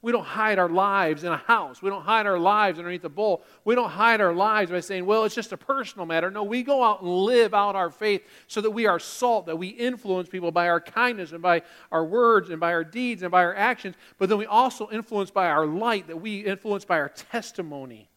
we 0.01 0.11
don't 0.11 0.25
hide 0.25 0.59
our 0.59 0.69
lives 0.69 1.23
in 1.23 1.31
a 1.31 1.37
house. 1.37 1.81
We 1.81 1.89
don't 1.89 2.03
hide 2.03 2.27
our 2.27 2.37
lives 2.37 2.77
underneath 2.77 3.03
a 3.03 3.09
bowl. 3.09 3.43
We 3.65 3.73
don't 3.73 3.89
hide 3.89 4.21
our 4.21 4.33
lives 4.33 4.69
by 4.69 4.79
saying, 4.79 5.07
well, 5.07 5.23
it's 5.23 5.33
just 5.33 5.53
a 5.53 5.57
personal 5.57 6.05
matter. 6.05 6.29
No, 6.29 6.43
we 6.43 6.61
go 6.61 6.83
out 6.83 7.01
and 7.01 7.09
live 7.09 7.55
out 7.55 7.75
our 7.75 7.89
faith 7.89 8.21
so 8.45 8.61
that 8.61 8.69
we 8.69 8.85
are 8.85 8.99
salt, 8.99 9.47
that 9.47 9.57
we 9.57 9.69
influence 9.69 10.29
people 10.29 10.51
by 10.51 10.69
our 10.69 10.79
kindness 10.79 11.31
and 11.31 11.41
by 11.41 11.63
our 11.91 12.05
words 12.05 12.51
and 12.51 12.59
by 12.59 12.73
our 12.73 12.83
deeds 12.83 13.23
and 13.23 13.31
by 13.31 13.43
our 13.43 13.55
actions. 13.55 13.95
But 14.19 14.29
then 14.29 14.37
we 14.37 14.45
also 14.45 14.87
influence 14.91 15.31
by 15.31 15.47
our 15.47 15.65
light, 15.65 16.07
that 16.07 16.21
we 16.21 16.41
influence 16.41 16.85
by 16.85 16.99
our 16.99 17.09
testimony. 17.09 18.11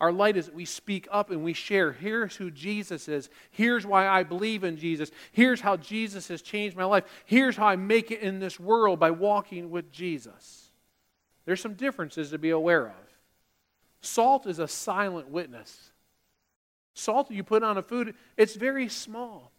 Our 0.00 0.12
light 0.12 0.36
is 0.36 0.46
that 0.46 0.54
we 0.54 0.66
speak 0.66 1.08
up 1.10 1.30
and 1.30 1.42
we 1.42 1.54
share. 1.54 1.92
Here's 1.92 2.36
who 2.36 2.50
Jesus 2.50 3.08
is. 3.08 3.30
Here's 3.50 3.86
why 3.86 4.06
I 4.06 4.22
believe 4.22 4.64
in 4.64 4.76
Jesus. 4.76 5.10
Here's 5.32 5.62
how 5.62 5.78
Jesus 5.78 6.28
has 6.28 6.42
changed 6.42 6.76
my 6.76 6.84
life. 6.84 7.04
Here's 7.24 7.56
how 7.56 7.66
I 7.66 7.76
make 7.76 8.10
it 8.10 8.20
in 8.20 8.38
this 8.38 8.60
world 8.60 9.00
by 9.00 9.10
walking 9.10 9.70
with 9.70 9.90
Jesus. 9.90 10.69
There's 11.50 11.60
some 11.60 11.74
differences 11.74 12.30
to 12.30 12.38
be 12.38 12.50
aware 12.50 12.86
of. 12.86 13.18
Salt 14.02 14.46
is 14.46 14.60
a 14.60 14.68
silent 14.68 15.30
witness. 15.30 15.90
Salt 16.94 17.28
you 17.28 17.42
put 17.42 17.64
on 17.64 17.76
a 17.76 17.82
food, 17.82 18.14
it's 18.36 18.54
very 18.54 18.88
small. 18.88 19.50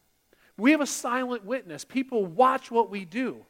We 0.55 0.71
have 0.71 0.79
a 0.79 0.87
silent 0.87 1.43
witness. 1.43 1.83
People 1.83 2.25
watch 2.25 2.71
what 2.71 2.89
we 2.89 3.03
do. 3.03 3.45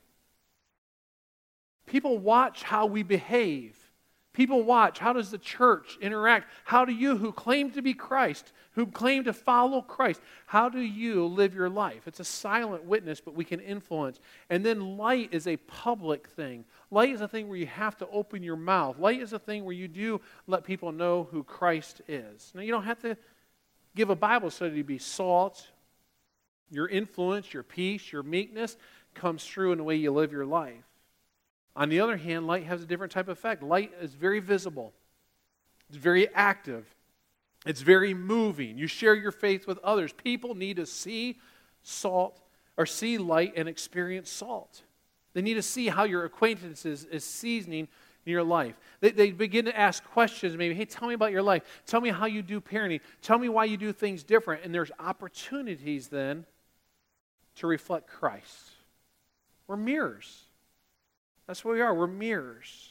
People 1.85 2.17
watch 2.17 2.63
how 2.63 2.87
we 2.87 3.03
behave. 3.03 3.77
People 4.33 4.63
watch 4.63 4.99
how 4.99 5.11
does 5.11 5.29
the 5.29 5.37
church 5.37 5.97
interact? 6.01 6.47
How 6.63 6.85
do 6.85 6.93
you, 6.93 7.17
who 7.17 7.33
claim 7.33 7.71
to 7.71 7.81
be 7.81 7.93
Christ, 7.93 8.53
who 8.73 8.87
claim 8.87 9.25
to 9.25 9.33
follow 9.33 9.81
Christ, 9.81 10.21
how 10.45 10.69
do 10.69 10.79
you 10.79 11.25
live 11.25 11.53
your 11.53 11.69
life? 11.69 12.07
It's 12.07 12.21
a 12.21 12.25
silent 12.25 12.85
witness, 12.85 13.19
but 13.19 13.35
we 13.35 13.43
can 13.43 13.59
influence. 13.59 14.21
And 14.49 14.65
then 14.65 14.97
light 14.97 15.33
is 15.33 15.47
a 15.47 15.57
public 15.57 16.29
thing. 16.29 16.63
Light 16.91 17.09
is 17.09 17.19
a 17.19 17.27
thing 17.27 17.49
where 17.49 17.57
you 17.57 17.65
have 17.65 17.97
to 17.97 18.07
open 18.07 18.41
your 18.41 18.55
mouth. 18.55 18.97
Light 18.97 19.21
is 19.21 19.33
a 19.33 19.39
thing 19.39 19.65
where 19.65 19.75
you 19.75 19.89
do 19.89 20.21
let 20.47 20.63
people 20.63 20.93
know 20.93 21.27
who 21.29 21.43
Christ 21.43 22.01
is. 22.07 22.53
Now, 22.55 22.61
you 22.61 22.71
don't 22.71 22.85
have 22.85 23.01
to 23.01 23.17
give 23.95 24.09
a 24.09 24.15
Bible 24.15 24.49
study 24.49 24.77
to 24.77 24.83
be 24.83 24.97
salt. 24.97 25.67
Your 26.69 26.87
influence, 26.87 27.53
your 27.53 27.63
peace, 27.63 28.13
your 28.13 28.23
meekness 28.23 28.77
comes 29.13 29.43
through 29.43 29.73
in 29.73 29.77
the 29.77 29.83
way 29.83 29.95
you 29.95 30.11
live 30.11 30.31
your 30.31 30.45
life. 30.45 30.85
On 31.75 31.89
the 31.89 31.99
other 31.99 32.17
hand, 32.17 32.47
light 32.47 32.65
has 32.65 32.81
a 32.81 32.85
different 32.85 33.11
type 33.11 33.27
of 33.27 33.37
effect. 33.37 33.63
Light 33.63 33.91
is 34.01 34.13
very 34.13 34.39
visible, 34.39 34.93
it's 35.89 35.97
very 35.97 36.27
active, 36.33 36.85
it's 37.65 37.81
very 37.81 38.13
moving. 38.13 38.77
You 38.77 38.87
share 38.87 39.13
your 39.15 39.31
faith 39.31 39.67
with 39.67 39.77
others. 39.79 40.13
People 40.13 40.55
need 40.55 40.77
to 40.77 40.85
see 40.85 41.39
salt 41.83 42.39
or 42.77 42.85
see 42.85 43.17
light 43.17 43.53
and 43.55 43.69
experience 43.69 44.29
salt. 44.29 44.83
They 45.33 45.41
need 45.41 45.53
to 45.53 45.61
see 45.61 45.87
how 45.87 46.03
your 46.03 46.25
acquaintances 46.25 47.05
is 47.05 47.23
seasoning 47.23 47.87
in 48.25 48.31
your 48.31 48.43
life. 48.43 48.75
They, 48.99 49.11
they 49.11 49.31
begin 49.31 49.65
to 49.65 49.77
ask 49.77 50.03
questions, 50.03 50.57
maybe, 50.57 50.75
hey, 50.75 50.85
tell 50.85 51.07
me 51.07 51.13
about 51.13 51.31
your 51.31 51.41
life. 51.41 51.63
Tell 51.85 52.01
me 52.01 52.09
how 52.09 52.25
you 52.25 52.41
do 52.41 52.59
parenting. 52.59 53.01
Tell 53.21 53.39
me 53.39 53.49
why 53.49 53.65
you 53.65 53.77
do 53.77 53.93
things 53.93 54.23
different. 54.23 54.63
And 54.63 54.73
there's 54.73 54.91
opportunities 54.99 56.09
then 56.09 56.45
to 57.55 57.67
reflect 57.67 58.07
Christ. 58.07 58.71
We're 59.67 59.77
mirrors. 59.77 60.43
That's 61.47 61.65
what 61.65 61.73
we 61.73 61.81
are. 61.81 61.93
We're 61.93 62.07
mirrors. 62.07 62.89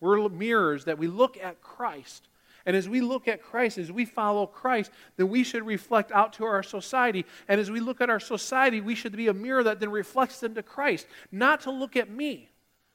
We're 0.00 0.28
mirrors 0.28 0.84
that 0.84 0.98
we 0.98 1.06
look 1.06 1.36
at 1.36 1.60
Christ. 1.60 2.28
And 2.66 2.76
as 2.76 2.88
we 2.88 3.00
look 3.00 3.28
at 3.28 3.42
Christ, 3.42 3.78
as 3.78 3.90
we 3.90 4.04
follow 4.04 4.46
Christ, 4.46 4.90
then 5.16 5.28
we 5.28 5.42
should 5.42 5.64
reflect 5.64 6.12
out 6.12 6.34
to 6.34 6.44
our 6.44 6.62
society. 6.62 7.24
And 7.48 7.60
as 7.60 7.70
we 7.70 7.80
look 7.80 8.00
at 8.00 8.10
our 8.10 8.20
society, 8.20 8.80
we 8.80 8.94
should 8.94 9.16
be 9.16 9.28
a 9.28 9.34
mirror 9.34 9.62
that 9.62 9.80
then 9.80 9.90
reflects 9.90 10.40
them 10.40 10.54
to 10.54 10.62
Christ. 10.62 11.06
Not 11.32 11.62
to 11.62 11.70
look 11.70 11.96
at 11.96 12.10
me, 12.10 12.50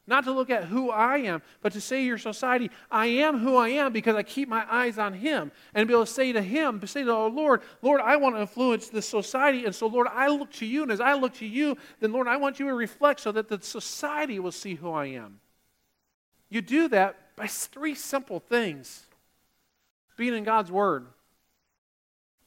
not 0.05 0.25
to 0.25 0.33
look 0.33 0.49
at 0.49 0.65
who 0.65 0.89
I 0.89 1.19
am, 1.19 1.41
but 1.61 1.71
to 1.73 1.81
say 1.81 2.01
to 2.01 2.05
your 2.05 2.17
society, 2.17 2.69
I 2.91 3.05
am 3.05 3.39
who 3.39 3.55
I 3.55 3.69
am 3.69 3.93
because 3.93 4.15
I 4.15 4.23
keep 4.23 4.49
my 4.49 4.65
eyes 4.69 4.97
on 4.97 5.13
Him. 5.13 5.51
And 5.73 5.87
be 5.87 5.93
able 5.93 6.05
to 6.05 6.11
say 6.11 6.33
to 6.33 6.41
Him, 6.41 6.85
say 6.85 7.01
to 7.01 7.05
the 7.05 7.15
Lord, 7.15 7.61
Lord, 7.81 8.01
I 8.01 8.17
want 8.17 8.35
to 8.35 8.41
influence 8.41 8.89
this 8.89 9.07
society. 9.07 9.65
And 9.65 9.73
so, 9.73 9.87
Lord, 9.87 10.07
I 10.11 10.27
look 10.27 10.51
to 10.53 10.65
you. 10.65 10.83
And 10.83 10.91
as 10.91 10.99
I 10.99 11.13
look 11.13 11.33
to 11.35 11.45
you, 11.45 11.77
then, 12.01 12.11
Lord, 12.11 12.27
I 12.27 12.35
want 12.35 12.59
you 12.59 12.67
to 12.67 12.73
reflect 12.73 13.21
so 13.21 13.31
that 13.31 13.47
the 13.47 13.61
society 13.61 14.39
will 14.39 14.51
see 14.51 14.75
who 14.75 14.91
I 14.91 15.05
am. 15.05 15.39
You 16.49 16.61
do 16.61 16.89
that 16.89 17.35
by 17.37 17.47
three 17.47 17.95
simple 17.95 18.39
things 18.39 19.05
being 20.17 20.33
in 20.33 20.43
God's 20.43 20.71
Word, 20.71 21.07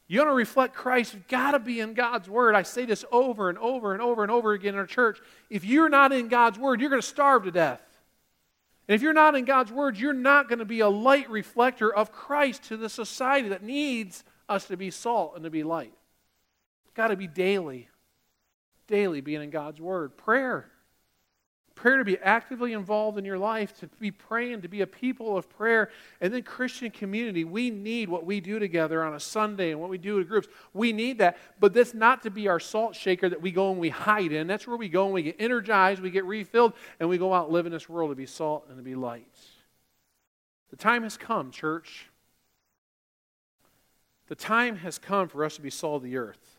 You 0.08 0.20
want 0.20 0.30
to 0.30 0.34
reflect 0.34 0.74
Christ, 0.74 1.14
you've 1.14 1.26
got 1.26 1.52
to 1.52 1.58
be 1.58 1.80
in 1.80 1.94
God's 1.94 2.28
Word. 2.28 2.54
I 2.54 2.62
say 2.62 2.84
this 2.84 3.04
over 3.10 3.48
and 3.48 3.58
over 3.58 3.92
and 3.92 4.00
over 4.00 4.22
and 4.22 4.30
over 4.30 4.52
again 4.52 4.74
in 4.74 4.78
our 4.80 4.86
church. 4.86 5.18
If 5.50 5.64
you're 5.64 5.88
not 5.88 6.12
in 6.12 6.28
God's 6.28 6.58
Word, 6.58 6.80
you're 6.80 6.90
going 6.90 7.02
to 7.02 7.06
starve 7.06 7.44
to 7.44 7.50
death. 7.50 7.80
And 8.86 8.94
if 8.94 9.02
you're 9.02 9.12
not 9.12 9.34
in 9.34 9.44
God's 9.44 9.72
Word, 9.72 9.96
you're 9.96 10.12
not 10.12 10.48
going 10.48 10.60
to 10.60 10.64
be 10.64 10.80
a 10.80 10.88
light 10.88 11.28
reflector 11.28 11.92
of 11.92 12.12
Christ 12.12 12.64
to 12.64 12.76
the 12.76 12.88
society 12.88 13.48
that 13.48 13.64
needs 13.64 14.22
us 14.48 14.66
to 14.66 14.76
be 14.76 14.92
salt 14.92 15.32
and 15.34 15.42
to 15.42 15.50
be 15.50 15.64
light. 15.64 15.92
It's 16.84 16.94
got 16.94 17.08
to 17.08 17.16
be 17.16 17.26
daily, 17.26 17.88
daily 18.86 19.20
being 19.20 19.42
in 19.42 19.50
God's 19.50 19.80
Word. 19.80 20.16
Prayer 20.16 20.70
prayer 21.76 21.98
to 21.98 22.04
be 22.04 22.18
actively 22.18 22.72
involved 22.72 23.18
in 23.18 23.24
your 23.24 23.38
life, 23.38 23.78
to 23.78 23.86
be 24.00 24.10
praying, 24.10 24.62
to 24.62 24.68
be 24.68 24.80
a 24.80 24.86
people 24.86 25.36
of 25.36 25.48
prayer. 25.48 25.90
And 26.20 26.34
then 26.34 26.42
Christian 26.42 26.90
community, 26.90 27.44
we 27.44 27.70
need 27.70 28.08
what 28.08 28.26
we 28.26 28.40
do 28.40 28.58
together 28.58 29.04
on 29.04 29.14
a 29.14 29.20
Sunday 29.20 29.70
and 29.70 29.80
what 29.80 29.90
we 29.90 29.98
do 29.98 30.18
in 30.18 30.26
groups. 30.26 30.48
We 30.72 30.92
need 30.92 31.18
that. 31.18 31.36
But 31.60 31.74
that's 31.74 31.94
not 31.94 32.22
to 32.24 32.30
be 32.30 32.48
our 32.48 32.58
salt 32.58 32.96
shaker 32.96 33.28
that 33.28 33.40
we 33.40 33.52
go 33.52 33.70
and 33.70 33.78
we 33.78 33.90
hide 33.90 34.32
in. 34.32 34.46
That's 34.46 34.66
where 34.66 34.76
we 34.76 34.88
go 34.88 35.04
and 35.04 35.14
we 35.14 35.22
get 35.22 35.36
energized, 35.38 36.02
we 36.02 36.10
get 36.10 36.24
refilled, 36.24 36.72
and 36.98 37.08
we 37.08 37.18
go 37.18 37.32
out 37.32 37.54
in 37.54 37.70
this 37.70 37.88
world 37.88 38.10
to 38.10 38.16
be 38.16 38.26
salt 38.26 38.66
and 38.68 38.78
to 38.78 38.82
be 38.82 38.94
light. 38.94 39.28
The 40.70 40.76
time 40.76 41.04
has 41.04 41.16
come, 41.16 41.50
church. 41.50 42.08
The 44.28 44.34
time 44.34 44.76
has 44.76 44.98
come 44.98 45.28
for 45.28 45.44
us 45.44 45.56
to 45.56 45.62
be 45.62 45.70
salt 45.70 45.96
of 45.96 46.02
the 46.02 46.16
earth. 46.16 46.58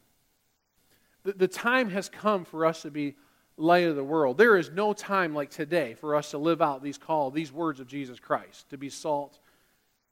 The, 1.23 1.33
the 1.33 1.47
time 1.47 1.89
has 1.89 2.07
come 2.07 2.45
for 2.45 2.65
us 2.65 2.83
to 2.83 2.91
be 2.91 3.15
light 3.57 3.85
of 3.85 3.95
the 3.95 4.03
world. 4.03 4.37
There 4.37 4.55
is 4.55 4.69
no 4.69 4.93
time 4.93 5.33
like 5.33 5.49
today 5.49 5.95
for 5.95 6.15
us 6.15 6.31
to 6.31 6.37
live 6.37 6.61
out 6.61 6.83
these 6.83 6.97
call, 6.97 7.31
these 7.31 7.51
words 7.51 7.79
of 7.79 7.87
Jesus 7.87 8.19
Christ, 8.19 8.69
to 8.69 8.77
be 8.77 8.89
salt 8.89 9.39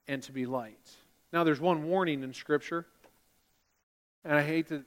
and 0.07 0.21
to 0.23 0.31
be 0.31 0.45
light. 0.45 0.89
Now, 1.31 1.43
there's 1.43 1.61
one 1.61 1.85
warning 1.85 2.23
in 2.23 2.33
Scripture, 2.33 2.85
and 4.23 4.33
I 4.33 4.41
hate 4.41 4.67
to 4.69 4.83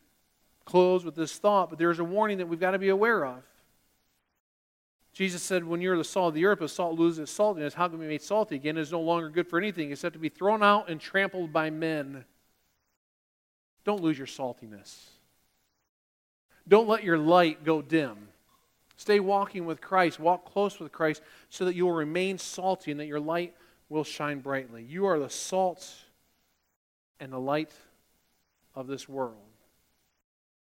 close 0.65 1.05
with 1.05 1.15
this 1.15 1.37
thought, 1.37 1.71
but 1.71 1.79
there's 1.79 1.99
a 1.99 2.05
warning 2.05 2.39
that 2.39 2.47
we've 2.49 2.61
got 2.61 2.73
to 2.73 2.79
be 2.79 2.89
aware 2.89 3.25
of. 3.25 3.43
Jesus 5.13 5.43
said, 5.43 5.65
When 5.65 5.81
you're 5.81 5.97
the 5.97 6.05
salt 6.05 6.29
of 6.29 6.35
the 6.35 6.45
earth, 6.47 6.59
but 6.61 6.71
salt 6.71 6.99
loses 6.99 7.19
its 7.21 7.37
saltiness, 7.37 7.73
how 7.73 7.89
can 7.89 7.99
we 7.99 8.07
make 8.07 8.23
salty 8.23 8.57
again? 8.57 8.77
It 8.77 8.83
is 8.83 8.93
no 8.93 9.01
longer 9.01 9.31
good 9.31 9.49
for 9.49 9.59
anything 9.59 9.91
except 9.91 10.13
to 10.13 10.19
be 10.19 10.29
thrown 10.29 10.63
out 10.63 10.89
and 10.89 11.01
trampled 11.01 11.53
by 11.53 11.71
men. 11.71 12.25
Don't 13.85 14.03
lose 14.03 14.19
your 14.19 14.27
saltiness. 14.27 14.97
Don't 16.69 16.89
let 16.89 17.03
your 17.03 17.19
light 17.19 17.65
go 17.65 17.81
dim. 17.81 18.29
Stay 18.99 19.21
walking 19.21 19.65
with 19.65 19.81
Christ. 19.81 20.19
Walk 20.19 20.45
close 20.45 20.81
with 20.81 20.91
Christ 20.91 21.23
so 21.49 21.65
that 21.65 21.77
you 21.77 21.87
will 21.87 21.93
remain 21.93 22.37
salty 22.37 22.91
and 22.91 22.99
that 22.99 23.07
your 23.07 23.21
light 23.21 23.55
will 23.89 24.03
shine 24.05 24.41
brightly. 24.41 24.83
You 24.83 25.07
are 25.07 25.21
the 25.21 25.31
salt 25.31 25.89
and 27.21 27.33
the 27.33 27.39
light 27.39 27.73
of 28.75 28.89
this 28.89 29.09
world. 29.09 29.48